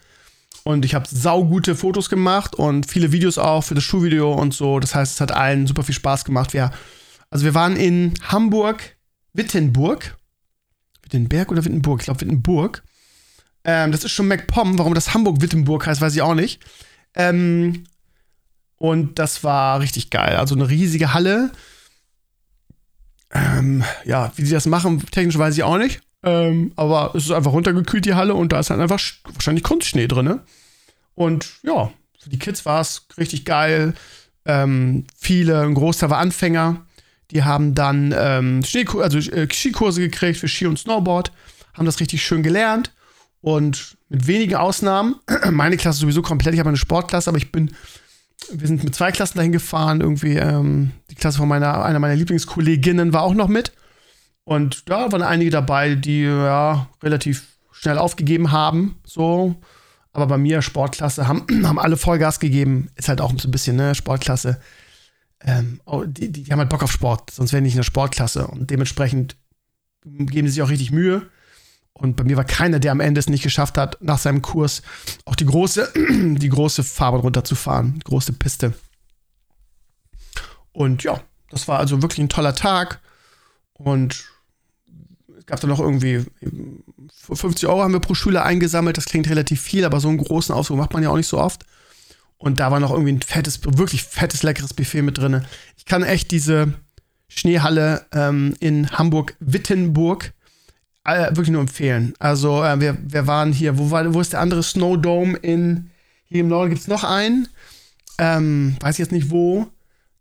[0.63, 4.79] Und ich habe saugute Fotos gemacht und viele Videos auch für das Schulvideo und so.
[4.79, 6.53] Das heißt, es hat allen super viel Spaß gemacht.
[6.53, 6.71] Wir
[7.29, 8.97] Also wir waren in Hamburg,
[9.33, 10.17] Wittenburg.
[11.03, 12.01] Wittenberg oder Wittenburg?
[12.01, 12.83] Ich glaube Wittenburg.
[13.63, 14.77] Ähm, das ist schon MacPom.
[14.77, 16.61] Warum das Hamburg-Wittenburg heißt, weiß ich auch nicht.
[17.15, 17.85] Ähm,
[18.77, 20.35] und das war richtig geil.
[20.35, 21.51] Also eine riesige Halle.
[23.31, 26.01] Ähm, ja, wie sie das machen, technisch weiß ich auch nicht.
[26.23, 29.01] Ähm, aber es ist einfach runtergekühlt, die Halle, und da ist halt einfach
[29.33, 30.25] wahrscheinlich Kunstschnee drin.
[30.25, 30.39] Ne?
[31.15, 33.93] Und ja, für die Kids war es richtig geil.
[34.45, 36.85] Ähm, viele, ein Großteil war Anfänger.
[37.31, 38.61] Die haben dann ähm,
[38.99, 41.31] also, äh, Skikurse gekriegt für Ski und Snowboard,
[41.73, 42.91] haben das richtig schön gelernt.
[43.41, 45.15] Und mit wenigen Ausnahmen,
[45.51, 47.71] meine Klasse sowieso komplett, ich habe eine Sportklasse, aber ich bin,
[48.51, 52.15] wir sind mit zwei Klassen dahin gefahren, irgendwie, ähm, die Klasse von meiner, einer meiner
[52.15, 53.71] Lieblingskolleginnen war auch noch mit.
[54.49, 59.55] Und da waren einige dabei, die ja relativ schnell aufgegeben haben, so.
[60.11, 62.89] Aber bei mir, Sportklasse, haben, haben alle Vollgas gegeben.
[62.95, 64.59] Ist halt auch so ein bisschen, ne, Sportklasse.
[65.39, 67.83] Ähm, oh, die, die, haben halt Bock auf Sport, sonst wären die nicht in der
[67.83, 68.47] Sportklasse.
[68.47, 69.37] Und dementsprechend
[70.03, 71.29] geben sie sich auch richtig Mühe.
[71.93, 74.81] Und bei mir war keiner, der am Ende es nicht geschafft hat, nach seinem Kurs
[75.25, 75.93] auch die große,
[76.39, 78.73] die große Fahrbahn runterzufahren, die große Piste.
[80.71, 82.99] Und ja, das war also wirklich ein toller Tag.
[83.73, 84.25] Und
[85.49, 86.25] gab dann noch irgendwie
[87.21, 88.97] 50 Euro haben wir pro Schüler eingesammelt.
[88.97, 91.39] Das klingt relativ viel, aber so einen großen Ausflug macht man ja auch nicht so
[91.39, 91.65] oft.
[92.37, 95.43] Und da war noch irgendwie ein fettes, wirklich fettes, leckeres Buffet mit drin.
[95.77, 96.73] Ich kann echt diese
[97.27, 100.31] Schneehalle ähm, in Hamburg-Wittenburg
[101.03, 102.13] äh, wirklich nur empfehlen.
[102.19, 105.89] Also, äh, wir, wir waren hier, wo, war, wo ist der andere Snowdome in,
[106.25, 107.47] hier im Norden gibt es noch einen.
[108.17, 109.67] Ähm, weiß ich jetzt nicht wo.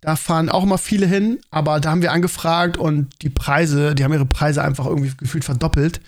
[0.00, 4.04] Da fahren auch immer viele hin, aber da haben wir angefragt und die Preise, die
[4.04, 6.00] haben ihre Preise einfach irgendwie gefühlt verdoppelt.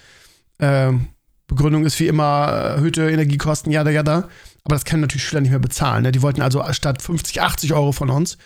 [0.61, 1.09] Ähm,
[1.48, 4.29] Begründung ist wie immer äh, erhöhte Energiekosten, ja, ja, da.
[4.64, 6.05] Aber das können natürlich Schüler nicht mehr bezahlen.
[6.05, 6.12] Ne?
[6.12, 8.38] Die wollten also statt 50, 80 Euro von uns.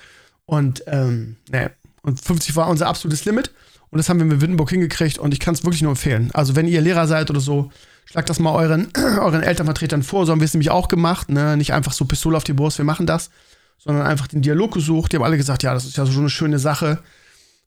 [0.46, 1.70] Und, ähm, ne.
[2.02, 3.50] Und 50 war unser absolutes Limit.
[3.90, 6.30] Und das haben wir mit Wittenburg hingekriegt und ich kann es wirklich nur empfehlen.
[6.34, 7.70] Also, wenn ihr Lehrer seid oder so,
[8.06, 10.26] schlagt das mal euren, euren Elternvertretern vor.
[10.26, 11.30] So haben wir es nämlich auch gemacht.
[11.30, 11.56] Ne?
[11.56, 13.30] Nicht einfach so Pistole auf die Brust, wir machen das,
[13.84, 15.12] sondern einfach den Dialog gesucht.
[15.12, 16.98] Die haben alle gesagt, ja, das ist ja so eine schöne Sache.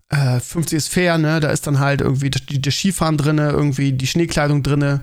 [0.09, 1.39] Äh, 50 ist fair, ne?
[1.39, 5.01] Da ist dann halt irgendwie das, das Skifahren drin, irgendwie die Schneekleidung drin,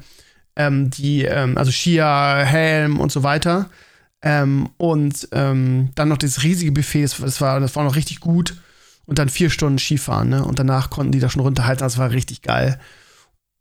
[0.57, 3.71] ähm, die, ähm, also Skier, Helm und so weiter.
[4.23, 8.57] Ähm, und ähm, dann noch dieses riesige Buffet, das, war, das war noch richtig gut.
[9.07, 10.45] Und dann vier Stunden Skifahren, ne?
[10.45, 12.81] Und danach konnten die da schon runterhalten, das war richtig geil.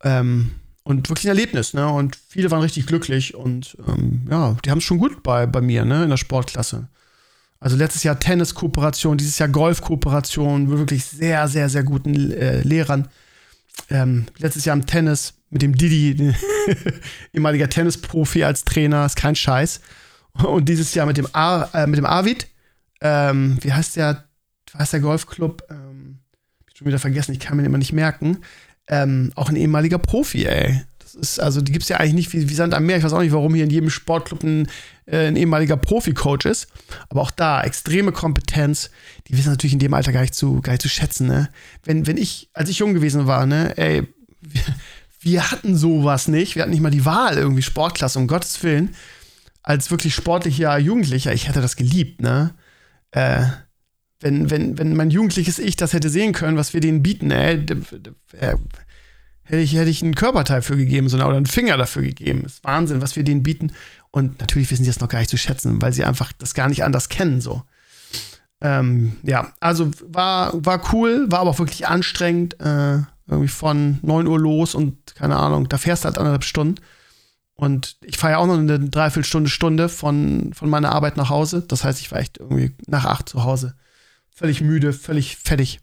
[0.01, 0.51] Ähm,
[0.83, 1.87] und wirklich ein Erlebnis, ne?
[1.87, 5.59] Und viele waren richtig glücklich und ähm, ja, die haben es schon gut bei, bei
[5.59, 6.03] mir, ne?
[6.03, 6.87] In der Sportklasse.
[7.63, 13.07] Also letztes Jahr Tennis-Kooperation, dieses Jahr Golf-Kooperation, wirklich sehr, sehr, sehr guten äh, Lehrern.
[13.89, 16.35] Ähm, letztes Jahr im Tennis mit dem Didi,
[17.33, 19.79] ehemaliger Tennisprofi als Trainer, ist kein Scheiß.
[20.33, 22.47] Und dieses Jahr mit dem, Ar äh, mit dem Arvid,
[22.99, 24.25] ähm, wie heißt der,
[24.73, 25.63] wie heißt der Golfclub?
[25.69, 26.19] Ähm,
[26.59, 28.39] hab ich schon wieder vergessen, ich kann mir den immer nicht merken.
[28.89, 30.81] Ähm, auch ein ehemaliger Profi, ey.
[31.15, 32.97] Ist, also, die gibt es ja eigentlich nicht wie, wie Sand am Meer.
[32.97, 34.67] Ich weiß auch nicht, warum hier in jedem Sportclub ein,
[35.05, 36.67] äh, ein ehemaliger Profi-Coach ist.
[37.09, 38.89] Aber auch da, extreme Kompetenz.
[39.27, 41.49] Die wissen natürlich in dem Alter gar nicht zu, gar nicht zu schätzen, ne?
[41.83, 44.03] Wenn, wenn ich, als ich jung gewesen war, ne, ey,
[45.21, 46.55] wir hatten sowas nicht.
[46.55, 48.95] Wir hatten nicht mal die Wahl, irgendwie Sportklasse, um Gottes Willen.
[49.61, 52.53] Als wirklich sportlicher Jugendlicher, ich hätte das geliebt, ne?
[53.11, 53.45] Äh,
[54.23, 57.65] wenn, wenn, wenn mein jugendliches Ich das hätte sehen können, was wir denen bieten, ey,
[58.39, 58.55] äh,
[59.43, 62.43] hätte ich, hätte ich einen Körperteil für gegeben, sondern oder einen Finger dafür gegeben.
[62.43, 63.71] Das ist Wahnsinn, was wir denen bieten.
[64.11, 66.69] Und natürlich wissen sie das noch gar nicht zu schätzen, weil sie einfach das gar
[66.69, 67.63] nicht anders kennen, so.
[68.61, 72.59] Ähm, ja, also war, war cool, war aber auch wirklich anstrengend.
[72.61, 76.81] Äh, irgendwie von 9 Uhr los und keine Ahnung, da fährst du halt anderthalb Stunden.
[77.55, 81.61] Und ich fahre ja auch noch eine Dreiviertelstunde, Stunde von, von meiner Arbeit nach Hause.
[81.61, 83.75] Das heißt, ich war echt irgendwie nach acht zu Hause.
[84.35, 85.79] Völlig müde, völlig fertig.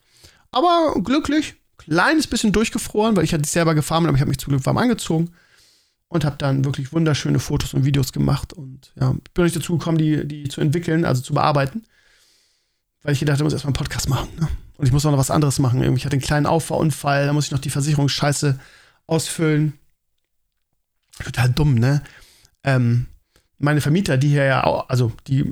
[0.50, 1.54] Aber glücklich,
[1.90, 4.78] kleines bisschen durchgefroren, weil ich hatte selber gefahren aber ich habe mich zum Glück warm
[4.78, 5.30] angezogen
[6.08, 8.52] und habe dann wirklich wunderschöne Fotos und Videos gemacht.
[8.52, 11.84] Und ja, bin nicht dazu gekommen, die, die zu entwickeln, also zu bearbeiten.
[13.02, 14.28] Weil ich gedacht, ich muss erstmal einen Podcast machen.
[14.38, 14.48] Ne?
[14.76, 15.82] Und ich muss auch noch was anderes machen.
[15.96, 18.58] Ich hatte einen kleinen Auffahrunfall, da muss ich noch die Versicherungsscheiße
[19.06, 19.72] ausfüllen.
[21.24, 22.02] Total dumm, ne?
[22.62, 23.06] Ähm,
[23.58, 25.44] meine Vermieter, die hier ja auch, also die,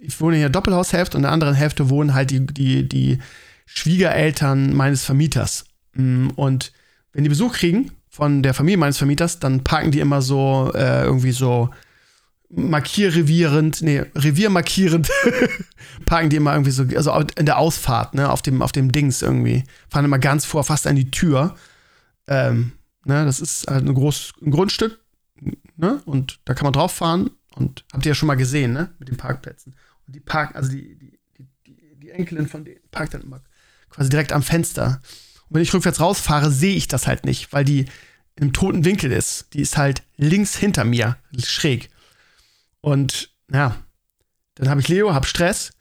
[0.00, 3.18] ich wohne hier Doppelhaushälfte und in der anderen Hälfte wohnen halt die, die, die
[3.66, 5.66] Schwiegereltern meines Vermieters.
[5.94, 6.72] Mm, und
[7.12, 11.04] wenn die Besuch kriegen von der Familie meines Vermieters, dann parken die immer so äh,
[11.04, 11.70] irgendwie so
[12.48, 15.10] markierrevierend, nee, reviermarkierend,
[16.06, 19.22] parken die immer irgendwie so, also in der Ausfahrt, ne, auf dem, auf dem Dings
[19.22, 19.64] irgendwie.
[19.88, 21.56] Fahren immer ganz vor, fast an die Tür.
[22.28, 22.72] Ähm,
[23.04, 25.00] ne, das ist halt ein großes ein Grundstück,
[25.76, 28.94] ne, und da kann man drauf fahren und habt ihr ja schon mal gesehen, ne,
[28.98, 29.74] mit den Parkplätzen.
[30.06, 31.18] Und die parken, also die, die,
[31.66, 33.40] die, die Enkelin von denen parkt dann immer
[33.96, 35.00] quasi direkt am Fenster.
[35.48, 37.86] Und wenn ich rückwärts rausfahre, sehe ich das halt nicht, weil die
[38.36, 39.46] im toten Winkel ist.
[39.54, 41.90] Die ist halt links hinter mir, schräg.
[42.82, 43.76] Und ja,
[44.54, 45.72] dann habe ich Leo, hab Stress,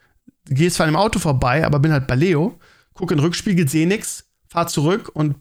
[0.45, 2.58] gehe zwar an dem Auto vorbei, aber bin halt bei Leo,
[2.93, 5.36] gucke in den Rückspiegel, sehe nix, fahr zurück und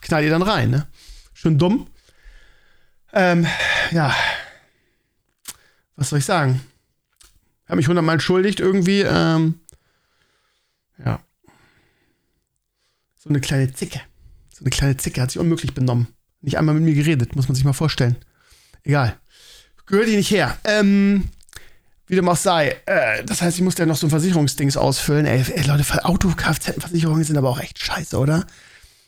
[0.00, 0.88] knall ihr dann rein, ne?
[1.34, 1.88] Schön dumm.
[3.12, 3.46] Ähm,
[3.90, 4.14] ja.
[5.96, 6.62] Was soll ich sagen?
[7.66, 9.00] Habe mich hundertmal entschuldigt irgendwie.
[9.00, 9.60] Ähm,
[13.22, 14.00] So eine kleine Zicke.
[14.52, 16.08] So eine kleine Zicke hat sich unmöglich benommen.
[16.40, 18.16] Nicht einmal mit mir geredet, muss man sich mal vorstellen.
[18.82, 19.16] Egal.
[19.86, 20.58] Gehört die nicht her.
[20.64, 21.28] Ähm,
[22.08, 22.76] wie dem auch sei.
[22.84, 25.26] Äh, das heißt, ich musste ja noch so ein Versicherungsdings ausfüllen.
[25.26, 28.44] Ey, ey Leute, Auto-Kfz-Versicherungen sind aber auch echt scheiße, oder?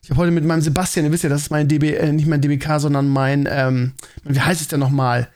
[0.00, 2.28] Ich habe heute mit meinem Sebastian, ihr wisst ja, das ist mein DB, äh, nicht
[2.28, 5.28] mein DBK, sondern mein, ähm, wie heißt es denn nochmal?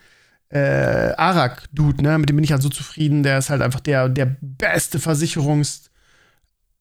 [0.47, 2.17] Äh, Arak-Dude, ne?
[2.17, 3.23] Mit dem bin ich halt so zufrieden.
[3.23, 5.88] Der ist halt einfach der, der beste Versicherungs-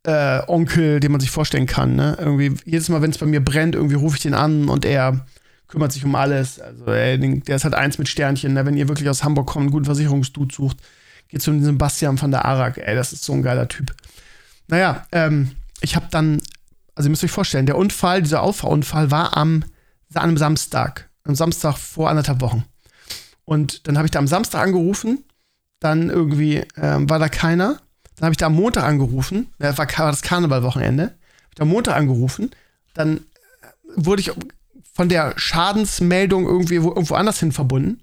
[0.09, 1.94] äh, Onkel, den man sich vorstellen kann.
[1.94, 2.16] Ne?
[2.18, 5.27] Irgendwie jedes Mal, wenn es bei mir brennt, irgendwie rufe ich den an und er
[5.66, 6.59] kümmert sich um alles.
[6.59, 8.55] Also ey, der ist halt eins mit Sternchen.
[8.55, 8.64] Ne?
[8.64, 10.79] Wenn ihr wirklich aus Hamburg kommt, einen guten Versicherungsdude sucht,
[11.29, 12.79] geht zu diesem Bastian von der Arak.
[12.79, 13.94] Ey, das ist so ein geiler Typ.
[14.68, 15.51] Naja, ähm,
[15.83, 16.40] ich habe dann,
[16.94, 19.62] also ihr müsst euch vorstellen, der Unfall, dieser Auffahrunfall war am,
[20.14, 21.11] an einem Samstag.
[21.25, 22.64] Am Samstag vor anderthalb Wochen.
[23.44, 25.23] Und dann habe ich da am Samstag angerufen,
[25.81, 27.79] dann irgendwie ähm, war da keiner.
[28.18, 31.14] Dann habe ich da am Montag angerufen, das war das Karnevalwochenende, habe
[31.50, 32.50] ich da am Montag angerufen,
[32.94, 33.20] dann
[33.94, 34.33] wurde ich
[34.92, 38.02] von der Schadensmeldung irgendwie irgendwo anders hin verbunden.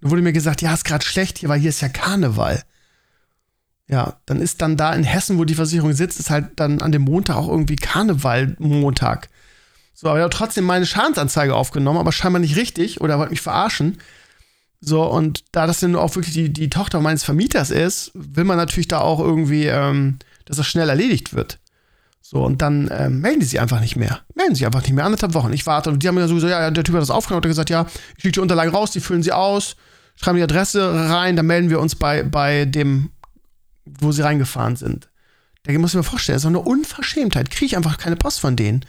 [0.00, 2.62] Dann wurde mir gesagt, ja, ist gerade schlecht hier, weil hier ist ja Karneval.
[3.88, 6.90] Ja, dann ist dann da in Hessen, wo die Versicherung sitzt, ist halt dann an
[6.90, 9.28] dem Montag auch irgendwie Karneval-Montag.
[9.94, 13.40] So, aber er hat trotzdem meine Schadensanzeige aufgenommen, aber scheinbar nicht richtig oder wollte mich
[13.40, 13.98] verarschen.
[14.84, 18.56] So, und da das dann auch wirklich die, die Tochter meines Vermieters ist, will man
[18.56, 21.60] natürlich da auch irgendwie, ähm, dass das schnell erledigt wird.
[22.20, 24.20] So, und dann ähm, melden die sich einfach nicht mehr.
[24.34, 25.04] Melden sich einfach nicht mehr.
[25.04, 25.52] Anderthalb Wochen.
[25.52, 25.90] Ich warte.
[25.90, 27.70] Und die haben mir so gesagt, ja, der Typ hat das aufgenommen und hat gesagt,
[27.70, 29.76] ja, ich schicke die Unterlagen raus, die füllen sie aus,
[30.16, 33.10] schreiben die Adresse rein, dann melden wir uns bei, bei dem,
[33.84, 35.08] wo sie reingefahren sind.
[35.62, 37.50] Da muss ich mir vorstellen, das ist so eine Unverschämtheit.
[37.50, 38.84] Kriege ich einfach keine Post von denen.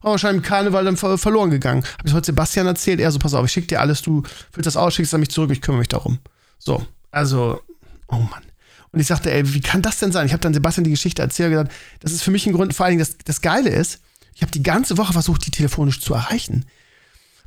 [0.00, 1.84] War wahrscheinlich im Karneval dann ver verloren gegangen.
[1.98, 3.00] Habe ich heute Sebastian erzählt.
[3.00, 5.20] Er so, pass auf, ich schicke dir alles, du füllst das aus, schickst es an
[5.20, 6.18] mich zurück, ich kümmere mich darum.
[6.58, 7.60] So, also,
[8.08, 8.42] oh Mann.
[8.90, 10.26] Und ich sagte, ey, wie kann das denn sein?
[10.26, 12.74] Ich habe dann Sebastian die Geschichte erzählt und gesagt, das ist für mich ein Grund,
[12.74, 14.00] vor allen Dingen, das, das Geile ist,
[14.34, 16.64] ich habe die ganze Woche versucht, die telefonisch zu erreichen.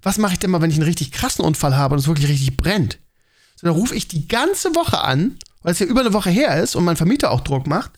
[0.02, 2.28] Was mache ich denn mal, wenn ich einen richtig krassen Unfall habe und es wirklich
[2.28, 3.00] richtig brennt?
[3.56, 6.62] So, dann rufe ich die ganze Woche an, weil es ja über eine Woche her
[6.62, 7.92] ist und mein Vermieter auch Druck macht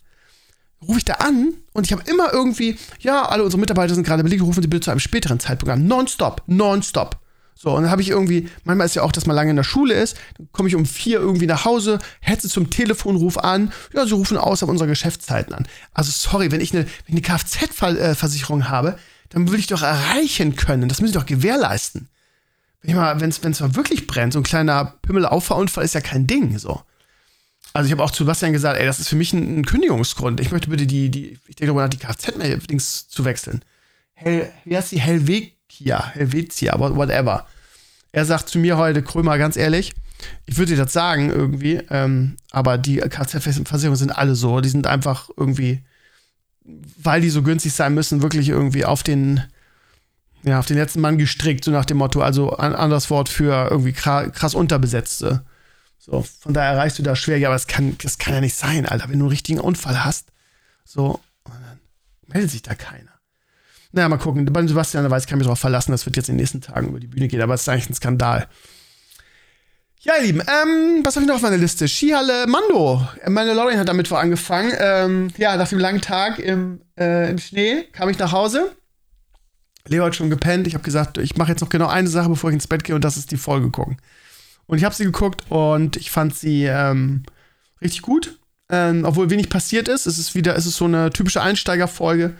[0.87, 4.23] rufe ich da an und ich habe immer irgendwie, ja, alle unsere Mitarbeiter sind gerade
[4.23, 5.87] belegt, rufen Sie bitte zu einem späteren Zeitpunkt an.
[5.87, 7.17] Nonstop, nonstop.
[7.55, 9.63] So, und dann habe ich irgendwie, manchmal ist ja auch, dass man lange in der
[9.63, 14.05] Schule ist, dann komme ich um vier irgendwie nach Hause, hetze zum Telefonruf an, ja,
[14.05, 15.67] sie rufen aus auf unsere Geschäftszeiten an.
[15.93, 18.97] Also sorry, wenn ich eine, wenn ich eine Kfz-Versicherung habe,
[19.29, 20.89] dann will ich doch erreichen können.
[20.89, 22.09] Das müssen sie doch gewährleisten.
[22.81, 26.81] Wenn es mal wirklich brennt, so ein kleiner Pimmel-Auffahrunfall ist ja kein Ding, so.
[27.73, 30.39] Also ich habe auch zu Bastian gesagt, ey, das ist für mich ein, Kündigungsgrund.
[30.39, 33.65] Ich möchte bitte die, die ich denke darüber nach, die Kfz-Dings zu wechseln.
[34.13, 34.99] Hel, wie heißt die?
[34.99, 37.47] Helvetia, Helvetia, whatever.
[38.11, 39.93] Er sagt zu mir heute, Krömer, ganz ehrlich,
[40.45, 44.61] ich würde dir das sagen irgendwie, ähm, aber die Kfz-Versicherungen sind alle so.
[44.61, 45.83] Die sind einfach irgendwie,
[46.63, 49.41] weil die so günstig sein müssen, wirklich irgendwie auf den,
[50.43, 53.69] ja, auf den letzten Mann gestrickt, so nach dem Motto, also ein anderes Wort für
[53.71, 55.43] irgendwie krass unterbesetzte.
[56.05, 57.37] So, von daher erreichst du da schwer.
[57.37, 59.05] Ja, aber das kann, das kann ja nicht sein, Alter.
[59.05, 60.27] Wenn du einen richtigen Unfall hast,
[60.83, 61.79] so, dann
[62.27, 63.11] meldet sich da keiner.
[63.93, 64.45] Naja, mal gucken.
[64.51, 66.59] Bei Sebastian, da weiß ich, kann mich darauf verlassen, das wird jetzt in den nächsten
[66.59, 68.49] Tagen über die Bühne gehen, aber es ist eigentlich ein Skandal.
[70.01, 71.87] Ja, ihr Lieben, ähm, was habe ich noch auf meiner Liste?
[71.87, 73.07] Skihalle Mando.
[73.29, 74.73] Meine Lauren hat damit vor angefangen.
[74.77, 78.75] Ähm, ja, nach dem langen Tag im, äh, im Schnee kam ich nach Hause.
[79.87, 80.67] Leo hat schon gepennt.
[80.67, 82.93] Ich habe gesagt, ich mache jetzt noch genau eine Sache, bevor ich ins Bett gehe,
[82.95, 83.97] und das ist die Folge gucken.
[84.73, 87.21] Und ich habe sie geguckt und ich fand sie ähm,
[87.79, 88.39] richtig gut.
[88.69, 90.07] Ähm, obwohl wenig passiert ist.
[90.07, 92.33] Es ist wieder, es ist so eine typische Einsteigerfolge.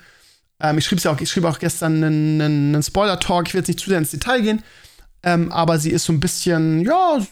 [0.60, 3.48] Ähm, ich schrieb ja auch, ich schrieb auch gestern einen, einen, einen Spoiler-Talk.
[3.48, 4.64] Ich will jetzt nicht zu sehr ins Detail gehen.
[5.22, 7.24] Ähm, aber sie ist so ein bisschen, ja,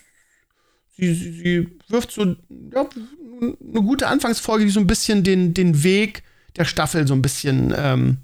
[0.95, 2.35] sie, sie, sie wirft so
[2.71, 2.87] ja,
[3.41, 6.21] eine gute Anfangsfolge, die so ein bisschen den, den Weg
[6.57, 8.17] der Staffel so ein bisschen ähm,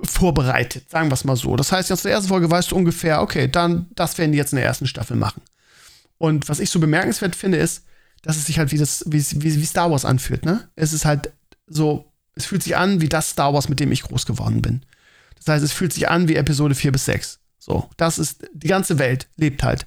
[0.00, 1.56] vorbereitet, sagen wir es mal so.
[1.56, 4.52] Das heißt, aus der ersten Folge weißt du ungefähr, okay, dann, das werden die jetzt
[4.52, 5.42] in der ersten Staffel machen.
[6.18, 7.84] Und was ich so bemerkenswert finde, ist,
[8.22, 10.68] dass es sich halt wie, das, wie, wie, wie Star Wars anfühlt, ne?
[10.74, 11.32] Es ist halt
[11.66, 14.82] so, es fühlt sich an wie das Star Wars, mit dem ich groß geworden bin.
[15.36, 17.38] Das heißt, es fühlt sich an wie Episode 4 bis 6.
[17.58, 19.86] So, das ist, die ganze Welt lebt halt.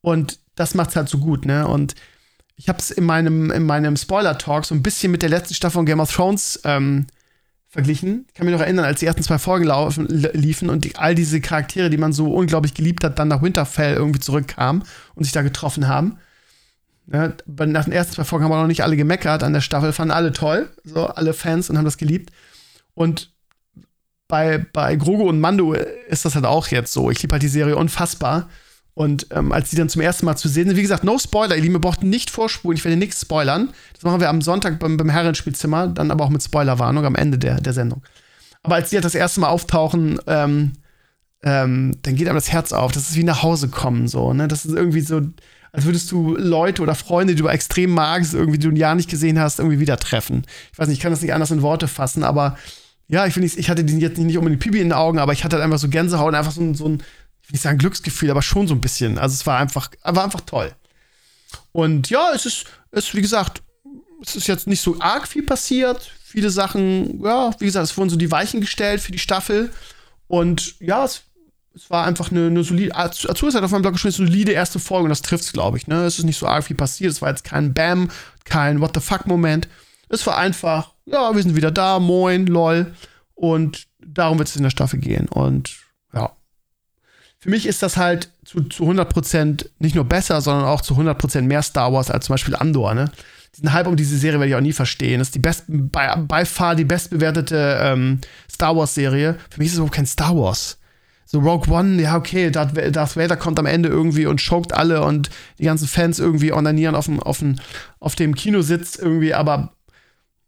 [0.00, 1.66] Und das macht's halt so gut, ne?
[1.66, 1.94] Und
[2.56, 5.74] ich habe es in meinem, in meinem Spoiler-Talk so ein bisschen mit der letzten Staffel
[5.74, 7.06] von Game of Thrones ähm,
[7.70, 8.26] verglichen.
[8.28, 11.14] Ich kann mich noch erinnern, als die ersten zwei Folgen laufen, liefen und die, all
[11.14, 14.82] diese Charaktere, die man so unglaublich geliebt hat, dann nach Winterfell irgendwie zurückkamen
[15.14, 16.18] und sich da getroffen haben.
[17.12, 19.92] Ja, nach den ersten zwei Folgen haben wir noch nicht alle gemeckert an der Staffel,
[19.92, 22.30] fanden alle toll, so alle Fans und haben das geliebt.
[22.94, 23.32] Und
[24.26, 27.10] bei, bei Grogu und Mando ist das halt auch jetzt so.
[27.10, 28.48] Ich liebe halt die Serie unfassbar.
[28.94, 31.56] Und ähm, als die dann zum ersten Mal zu sehen sind, wie gesagt, no Spoiler,
[31.56, 33.70] ihr Lieben, ihr braucht nicht vorspulen, ich werde nichts spoilern.
[33.94, 37.38] Das machen wir am Sonntag beim, beim Herrenspielzimmer, dann aber auch mit Spoilerwarnung am Ende
[37.38, 38.02] der, der Sendung.
[38.62, 40.72] Aber als die halt das erste Mal auftauchen, ähm,
[41.42, 42.92] ähm, dann geht einem das Herz auf.
[42.92, 44.48] Das ist wie nach Hause kommen, so, ne?
[44.48, 45.22] Das ist irgendwie so,
[45.72, 48.94] als würdest du Leute oder Freunde, die du extrem magst, irgendwie die du ein Jahr
[48.94, 50.44] nicht gesehen hast, irgendwie wieder treffen.
[50.72, 52.58] Ich weiß nicht, ich kann das nicht anders in Worte fassen, aber
[53.08, 55.42] ja, ich finde, ich hatte den jetzt nicht unbedingt Pipi in den Augen, aber ich
[55.42, 57.02] hatte halt einfach so Gänsehaut und einfach so, so ein,
[57.50, 59.18] will nicht sagen Glücksgefühl, aber schon so ein bisschen.
[59.18, 60.72] Also es war einfach, war einfach toll.
[61.72, 63.62] Und ja, es ist, es, wie gesagt,
[64.22, 66.10] es ist jetzt nicht so arg viel passiert.
[66.24, 69.72] Viele Sachen, ja, wie gesagt, es wurden so die Weichen gestellt für die Staffel.
[70.28, 71.22] Und ja, es,
[71.74, 74.78] es war einfach eine, eine solide, Azur hat auf meinem Blog geschrieben, eine solide erste
[74.78, 75.86] Folge und das trifft es, glaube ich.
[75.86, 76.04] Ne?
[76.04, 77.10] Es ist nicht so arg viel passiert.
[77.10, 78.10] Es war jetzt kein Bam,
[78.44, 79.68] kein What the fuck-Moment.
[80.08, 82.94] Es war einfach, ja, wir sind wieder da, moin, lol.
[83.34, 85.28] Und darum wird es in der Staffel gehen.
[85.28, 85.79] Und
[87.40, 91.42] für mich ist das halt zu, zu 100% nicht nur besser, sondern auch zu 100%
[91.42, 93.10] mehr Star Wars als zum Beispiel Andor, ne?
[93.56, 95.18] Diesen Hype um diese Serie werde ich auch nie verstehen.
[95.18, 99.36] Das ist die best, bei, by far die bestbewertete ähm, Star Wars-Serie.
[99.50, 100.78] Für mich ist es überhaupt kein Star Wars.
[101.26, 105.02] So Rogue One, ja, okay, Darth, Darth Vader kommt am Ende irgendwie und choked alle
[105.02, 107.56] und die ganzen Fans irgendwie onanieren auf dem, auf dem,
[107.98, 109.72] auf dem Kinositz irgendwie, aber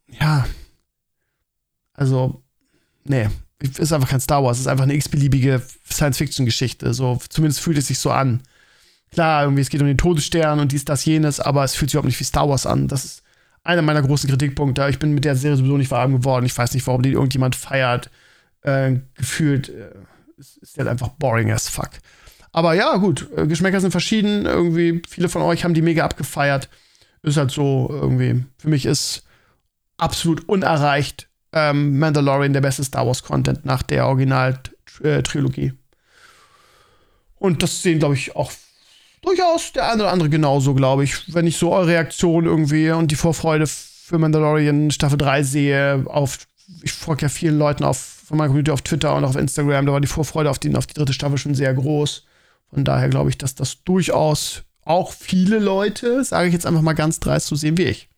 [0.08, 0.46] ja.
[1.94, 2.42] Also,
[3.04, 3.28] nee,
[3.62, 6.94] ist einfach kein Star Wars, ist einfach eine x-beliebige Science-Fiction-Geschichte.
[6.94, 8.42] So, zumindest fühlt es sich so an.
[9.12, 11.94] Klar, irgendwie, es geht um den Todesstern und dies, das, jenes, aber es fühlt sich
[11.94, 12.88] überhaupt nicht wie Star Wars an.
[12.88, 13.22] Das ist
[13.62, 14.86] einer meiner großen Kritikpunkte.
[14.88, 16.46] Ich bin mit der Serie sowieso nicht warm geworden.
[16.46, 18.10] Ich weiß nicht, warum die irgendjemand feiert.
[18.62, 19.90] Äh, gefühlt äh,
[20.36, 21.90] ist, ist halt einfach boring as fuck.
[22.52, 24.46] Aber ja, gut, äh, Geschmäcker sind verschieden.
[24.46, 26.68] Irgendwie, viele von euch haben die mega abgefeiert.
[27.22, 29.24] Ist halt so, irgendwie, für mich ist
[29.96, 35.72] absolut unerreicht ähm, Mandalorian der beste Star Wars-Content nach der Original-Trilogie.
[37.38, 38.52] Und das sehen, glaube ich, auch
[39.20, 41.34] durchaus der eine oder andere genauso, glaube ich.
[41.34, 46.46] Wenn ich so eure Reaktion irgendwie und die Vorfreude für Mandalorian Staffel 3 sehe, auf,
[46.82, 49.92] ich folge ja vielen Leuten auf, von meiner Community auf Twitter und auf Instagram, da
[49.92, 52.24] war die Vorfreude auf die, auf die dritte Staffel schon sehr groß.
[52.70, 56.94] Von daher glaube ich, dass das durchaus auch viele Leute, sage ich jetzt einfach mal
[56.94, 58.08] ganz dreist, so sehen wie ich.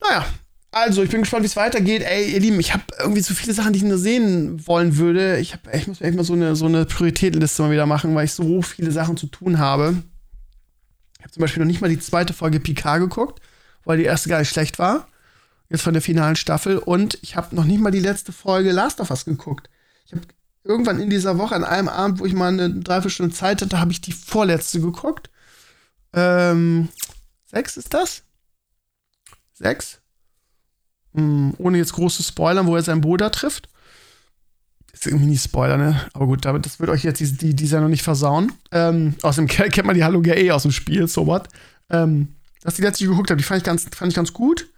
[0.00, 0.26] Naja,
[0.70, 2.02] also, ich bin gespannt, wie es weitergeht.
[2.02, 5.38] Ey, ihr Lieben, ich habe irgendwie so viele Sachen, die ich nur sehen wollen würde.
[5.38, 8.26] Ich, hab, ich muss echt mal so eine, so eine Prioritätenliste mal wieder machen, weil
[8.26, 10.02] ich so viele Sachen zu tun habe.
[11.18, 13.40] Ich habe zum Beispiel noch nicht mal die zweite Folge Picard geguckt,
[13.84, 15.08] weil die erste gar nicht schlecht war.
[15.70, 16.78] Jetzt von der finalen Staffel.
[16.78, 19.70] Und ich habe noch nicht mal die letzte Folge Last of Us geguckt.
[20.06, 20.22] Ich habe
[20.64, 23.92] irgendwann in dieser Woche, an einem Abend, wo ich mal eine Dreiviertelstunde Zeit hatte, habe
[23.92, 25.30] ich die vorletzte geguckt.
[26.12, 26.88] Ähm,
[27.46, 28.22] sechs ist das?
[29.54, 30.00] Sechs?
[31.14, 33.68] Hm, ohne jetzt große Spoilern, wo er seinen Bruder trifft.
[34.92, 36.00] Ist irgendwie nicht Spoiler, ne?
[36.12, 38.52] Aber gut, damit, das wird euch jetzt die, die, die Sendung nicht versauen.
[38.72, 41.42] Ähm, außerdem kennt man die Halunga eh aus dem Spiel, so was.
[41.90, 44.68] Ähm, dass die letzte geguckt habe, die fand ich ganz, fand ich ganz gut.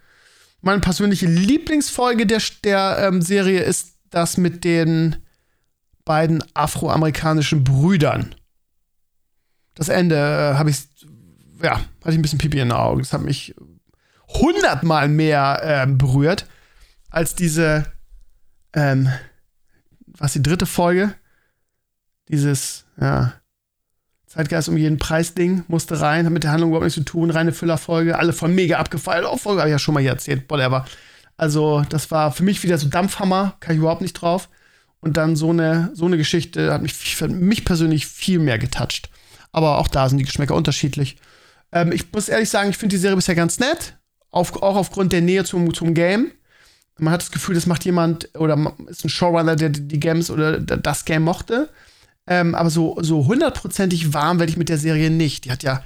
[0.61, 5.15] Meine persönliche Lieblingsfolge der, der ähm, Serie ist das mit den
[6.05, 8.35] beiden afroamerikanischen Brüdern.
[9.73, 10.77] Das Ende äh, habe ich,
[11.63, 12.99] ja, hatte ich ein bisschen Pipi in den Augen.
[12.99, 13.55] Das hat mich
[14.33, 16.47] hundertmal mehr ähm, berührt
[17.09, 17.85] als diese,
[18.73, 19.09] ähm,
[20.05, 21.13] was die dritte Folge,
[22.29, 23.33] dieses, ja,
[24.27, 27.51] Zeitgeist um jeden Preis-Ding, musste rein, hat mit der Handlung überhaupt nichts zu tun, reine
[27.51, 30.85] Füllerfolge, alle von mega abgefeiert, auch Folge habe ich ja schon mal hier erzählt, whatever.
[31.35, 34.47] Also, das war für mich wieder so Dampfhammer, kann ich überhaupt nicht drauf.
[35.01, 39.09] Und dann so eine, so eine Geschichte hat mich, mich persönlich viel mehr getoucht.
[39.51, 41.17] Aber auch da sind die Geschmäcker unterschiedlich.
[41.71, 43.97] Ähm, ich muss ehrlich sagen, ich finde die Serie bisher ganz nett
[44.31, 46.31] auf, auch aufgrund der Nähe zum, zum Game.
[46.97, 50.59] Man hat das Gefühl, das macht jemand oder ist ein Showrunner, der die Games oder
[50.59, 51.69] das Game mochte.
[52.27, 55.45] Ähm, aber so, so hundertprozentig warm werde ich mit der Serie nicht.
[55.45, 55.83] Die hat ja,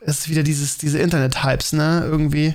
[0.00, 2.02] es ist wieder dieses, diese Internet-Hypes, ne?
[2.04, 2.54] Irgendwie.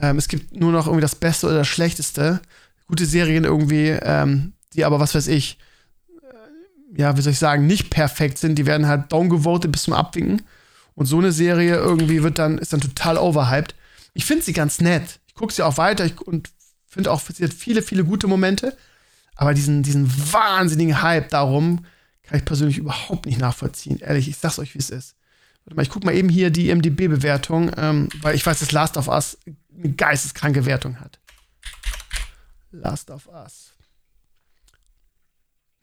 [0.00, 2.40] Ähm, es gibt nur noch irgendwie das Beste oder das Schlechteste.
[2.86, 5.58] Gute Serien irgendwie, ähm, die aber, was weiß ich,
[6.22, 8.56] äh, ja, wie soll ich sagen, nicht perfekt sind.
[8.56, 10.42] Die werden halt downgevotet bis zum Abwinken.
[10.94, 13.74] Und so eine Serie irgendwie wird dann, ist dann total overhyped.
[14.14, 15.20] Ich finde sie ganz nett.
[15.26, 16.50] Ich gucke sie auch weiter ich, und
[16.86, 18.76] finde auch, sie hat viele, viele gute Momente.
[19.36, 21.84] Aber diesen, diesen wahnsinnigen Hype darum
[22.22, 23.98] kann ich persönlich überhaupt nicht nachvollziehen.
[23.98, 25.16] Ehrlich, ich sag's euch, wie es ist.
[25.64, 28.96] Warte mal, ich guck mal eben hier die MDB-Bewertung, ähm, weil ich weiß, dass Last
[28.96, 29.38] of Us
[29.76, 31.18] eine geisteskranke Wertung hat.
[32.70, 33.72] Last of Us.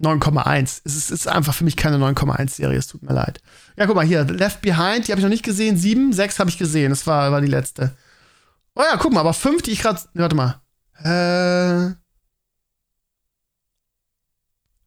[0.02, 0.82] 9,1.
[0.84, 3.42] Es ist, ist, einfach für mich keine 9,1-Serie, es tut mir leid.
[3.78, 5.78] Ja, guck mal hier, Left Behind, die habe ich noch nicht gesehen.
[5.78, 7.96] 7, 6 habe ich gesehen, das war, war die letzte.
[8.76, 10.02] Oh ja, guck mal, aber 5, die ich gerade.
[10.14, 10.62] Warte mal.
[11.04, 11.96] Äh.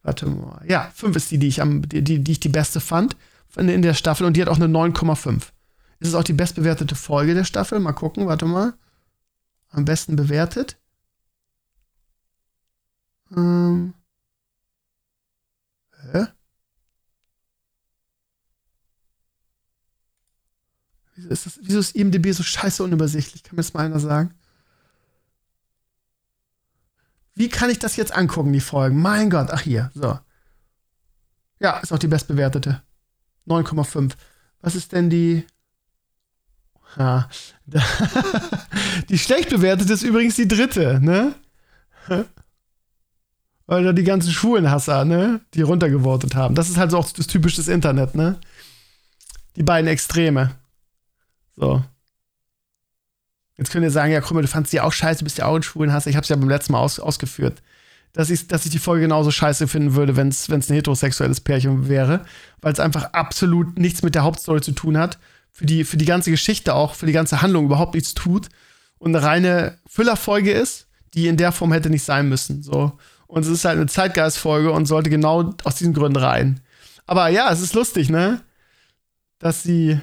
[0.03, 0.62] Warte mal.
[0.66, 3.16] Ja, 5 ist die, die ich, am, die, die, die ich die beste fand
[3.57, 5.51] in, in der Staffel und die hat auch eine 9,5.
[6.01, 7.80] Ist es auch die bestbewertete Folge der Staffel?
[7.80, 8.74] Mal gucken, warte mal.
[9.70, 10.78] Am besten bewertet.
[13.37, 13.95] Ähm.
[16.12, 16.26] Hä?
[21.14, 23.43] Wieso ist, das, wieso ist IMDB so scheiße unübersichtlich?
[23.43, 24.35] Kann mir das mal einer sagen?
[27.35, 29.01] Wie kann ich das jetzt angucken, die Folgen?
[29.01, 30.18] Mein Gott, ach hier, so.
[31.59, 32.83] Ja, ist auch die bestbewertete.
[33.49, 34.12] 9,5.
[34.61, 35.45] Was ist denn die.
[36.97, 37.29] Ja,
[39.09, 41.35] die schlecht bewertete ist übrigens die dritte, ne?
[43.66, 45.41] Weil da die ganzen Schwulenhasser, ne?
[45.55, 46.55] Die runtergewortet haben.
[46.55, 48.39] Das ist halt so auch das typische des Internet, ne?
[49.57, 50.55] Die beiden Extreme.
[51.57, 51.85] So.
[53.57, 55.63] Jetzt könnt ihr sagen, ja, Krümmer, du fandst die auch scheiße, bist ja auch ein
[55.63, 56.11] Schwulenhasser.
[56.11, 57.63] Ich hab's ja beim letzten Mal aus, ausgeführt.
[58.13, 61.89] Dass ich, dass ich die Folge genauso scheiße finden würde, wenn es ein heterosexuelles Pärchen
[61.89, 62.25] wäre.
[62.61, 65.19] Weil es einfach absolut nichts mit der Hauptstory zu tun hat.
[65.53, 68.49] Für die, für die ganze Geschichte auch, für die ganze Handlung überhaupt nichts tut.
[68.99, 72.63] Und eine reine Füllerfolge ist, die in der Form hätte nicht sein müssen.
[72.63, 72.99] So.
[73.27, 76.61] Und es ist halt eine Zeitgeistfolge und sollte genau aus diesen Gründen rein.
[77.07, 78.41] Aber ja, es ist lustig, ne?
[79.39, 80.01] Dass sie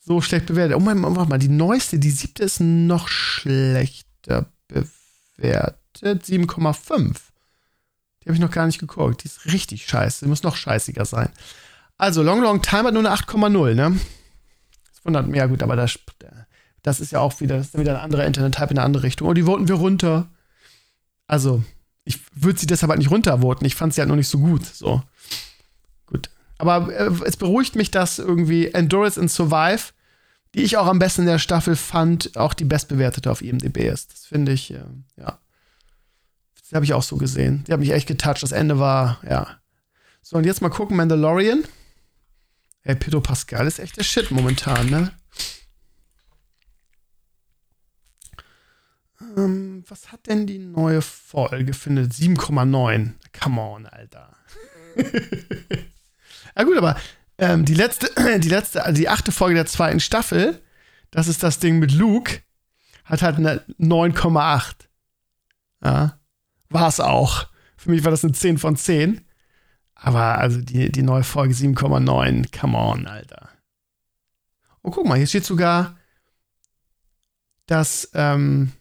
[0.00, 0.76] so schlecht bewertet.
[0.76, 5.76] Oh mein, warte mal, die neueste, die siebte ist noch schlechter bewertet.
[6.02, 7.16] 7,5.
[8.22, 9.22] Die habe ich noch gar nicht geguckt.
[9.22, 10.24] Die ist richtig scheiße.
[10.24, 11.28] Die muss noch scheißiger sein.
[11.96, 13.98] Also, Long Long Time hat nur eine 8,0, ne?
[14.90, 15.36] Das wundert mich.
[15.36, 15.98] Ja, gut, aber das,
[16.82, 19.28] das ist ja auch wieder, das ist wieder ein anderer Internet-Type in eine andere Richtung.
[19.28, 20.28] Oh, die voten wir runter.
[21.26, 21.62] Also,
[22.04, 23.66] ich würde sie deshalb halt nicht runtervoten.
[23.66, 24.64] Ich fand sie halt noch nicht so gut.
[24.64, 25.02] So.
[26.60, 29.92] Aber äh, es beruhigt mich, dass irgendwie Endurance and Survive,
[30.54, 34.12] die ich auch am besten in der Staffel fand, auch die bestbewertete auf IMDb ist.
[34.12, 34.84] Das finde ich, äh,
[35.16, 35.38] ja.
[36.60, 37.64] Das habe ich auch so gesehen.
[37.66, 38.42] Die hat mich echt getoucht.
[38.42, 39.58] Das Ende war, ja.
[40.20, 41.64] So, und jetzt mal gucken, Mandalorian.
[42.82, 45.12] Hey, Pedro Pascal ist echt der Shit momentan, ne?
[49.36, 51.72] Ähm, was hat denn die neue Folge?
[51.72, 53.14] Findet 7,9.
[53.38, 54.36] Come on, Alter.
[56.60, 56.96] ja, gut, aber
[57.38, 60.62] ähm, die letzte, die letzte, also die achte Folge der zweiten Staffel,
[61.10, 62.42] das ist das Ding mit Luke,
[63.04, 64.88] hat halt eine 9,8.
[65.82, 66.18] Ja.
[66.68, 67.48] War es auch.
[67.76, 69.24] Für mich war das eine 10 von 10.
[69.94, 72.56] Aber also die, die neue Folge 7,9.
[72.56, 73.48] Come on, Alter.
[74.82, 75.98] Oh, guck mal, hier steht sogar,
[77.66, 78.72] dass ähm,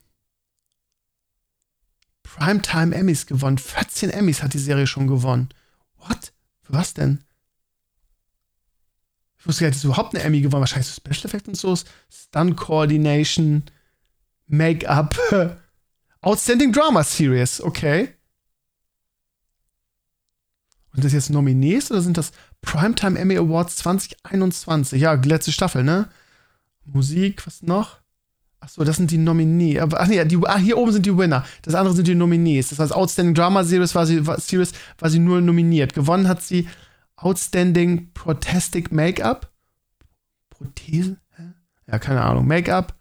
[2.23, 3.57] Primetime Emmys gewonnen.
[3.57, 5.49] 14 Emmys hat die Serie schon gewonnen.
[5.97, 6.33] What?
[6.61, 7.23] Für was denn?
[9.39, 10.61] Ich wusste gar nicht, überhaupt eine Emmy gewonnen.
[10.61, 11.75] Wahrscheinlich so Special Effects und so.
[12.11, 13.63] Stunt Coordination,
[14.47, 15.17] Make-up,
[16.21, 17.61] Outstanding Drama Series.
[17.61, 18.09] Okay.
[20.93, 22.31] Sind das jetzt Nominees oder sind das
[22.61, 24.99] Primetime Emmy Awards 2021?
[24.99, 26.09] Ja, letzte Staffel, ne?
[26.83, 27.99] Musik, was noch?
[28.59, 29.81] Achso, das sind die Nominees.
[29.93, 31.45] Ach nee, die, ah, hier oben sind die Winner.
[31.61, 32.69] Das andere sind die Nominees.
[32.69, 35.93] Das heißt, Outstanding Drama Series war sie, war, Series war sie nur nominiert.
[35.93, 36.67] Gewonnen hat sie
[37.21, 39.51] Outstanding Protestic Make-up.
[40.49, 41.17] Prothese?
[41.87, 42.47] Ja, keine Ahnung.
[42.47, 42.95] Make-up.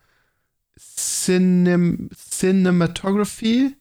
[0.77, 3.77] Cinem Cinematography.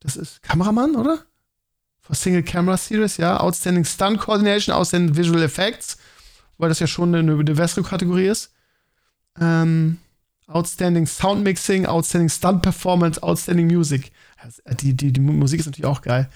[0.00, 1.24] Das ist Kameramann, oder?
[2.00, 3.40] For Single Camera Series, ja.
[3.40, 5.98] Outstanding Stunt Coordination, Outstanding Visual Effects.
[6.56, 8.52] Weil das ja schon eine, eine bessere Kategorie ist.
[9.40, 9.98] Ähm.
[10.46, 14.12] Outstanding Sound Mixing, Outstanding Stunt Performance, Outstanding Music.
[14.80, 16.30] Die, die, die Musik ist natürlich auch geil.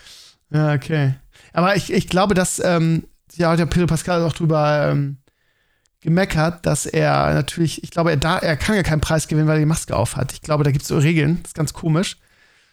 [0.51, 1.15] Ja, okay.
[1.53, 5.19] Aber ich, ich glaube, dass, ähm, ja, hat ja Pedro Pascal auch drüber ähm,
[6.01, 9.57] gemeckert, dass er natürlich, ich glaube, er, da, er kann ja keinen Preis gewinnen, weil
[9.57, 10.33] er die Maske auf hat.
[10.33, 12.17] Ich glaube, da gibt es so Regeln, das ist ganz komisch.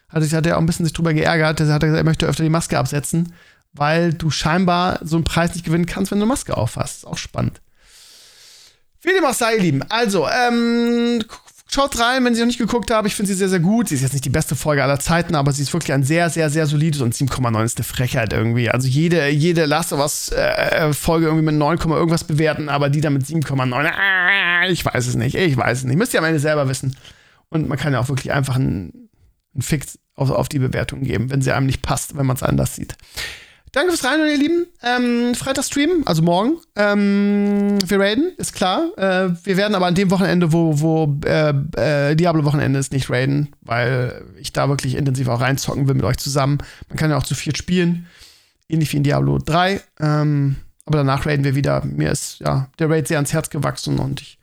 [0.10, 2.44] Hat, hat er auch ein bisschen sich drüber geärgert, er hat gesagt, er möchte öfter
[2.44, 3.34] die Maske absetzen,
[3.74, 6.98] weil du scheinbar so einen Preis nicht gewinnen kannst, wenn du eine Maske auf hast.
[6.98, 7.62] Ist auch spannend.
[9.02, 9.84] Wie dem auch sei, ihr Lieben.
[9.90, 11.24] Also, ähm,
[11.70, 13.08] schaut rein, wenn Sie noch nicht geguckt haben.
[13.08, 13.90] Ich finde sie sehr, sehr gut.
[13.90, 16.30] Sie ist jetzt nicht die beste Folge aller Zeiten, aber sie ist wirklich ein sehr,
[16.30, 18.70] sehr, sehr solides und 7,9 ist eine Frechheit irgendwie.
[18.70, 23.02] Also jede, jede Last of Us äh, Folge irgendwie mit 9, irgendwas bewerten, aber die
[23.02, 23.86] dann mit 7,9.
[23.86, 25.36] Äh, ich weiß es nicht.
[25.36, 25.98] Ich weiß es nicht.
[25.98, 26.96] Müsst ihr am Ende selber wissen.
[27.50, 29.10] Und man kann ja auch wirklich einfach einen,
[29.54, 32.44] einen Fix auf, auf die Bewertung geben, wenn sie einem nicht passt, wenn man es
[32.44, 32.96] anders sieht.
[33.72, 34.66] Danke fürs Reinhören, ihr Lieben.
[34.82, 36.58] Ähm, Freitag-Stream, also morgen.
[36.76, 38.98] Ähm, wir raiden, ist klar.
[38.98, 43.50] Äh, wir werden aber an dem Wochenende, wo, wo äh, äh, Diablo-Wochenende ist, nicht raiden,
[43.62, 46.58] weil ich da wirklich intensiv auch reinzocken will mit euch zusammen.
[46.88, 48.08] Man kann ja auch zu viert spielen.
[48.68, 49.82] Ähnlich wie in Diablo 3.
[50.00, 50.56] Ähm,
[50.86, 51.86] aber danach raiden wir wieder.
[51.86, 54.40] Mir ist ja der Raid sehr ans Herz gewachsen und ich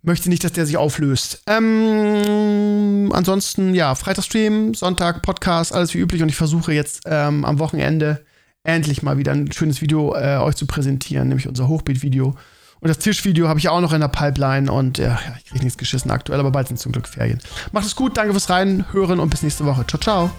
[0.00, 1.42] möchte nicht, dass der sich auflöst.
[1.46, 7.58] Ähm, ansonsten, ja, Freitagstream, Sonntag, Podcast, alles wie üblich und ich versuche jetzt ähm, am
[7.58, 8.24] Wochenende
[8.66, 12.34] endlich mal wieder ein schönes Video äh, euch zu präsentieren, nämlich unser Hochbeet-Video.
[12.80, 15.78] Und das Tischvideo habe ich auch noch in der Pipeline und ja, ich kriege nichts
[15.78, 17.40] geschissen aktuell, aber bald sind zum Glück Ferien.
[17.72, 19.86] Macht es gut, danke fürs Reinhören und bis nächste Woche.
[19.86, 20.30] Ciao, ciao.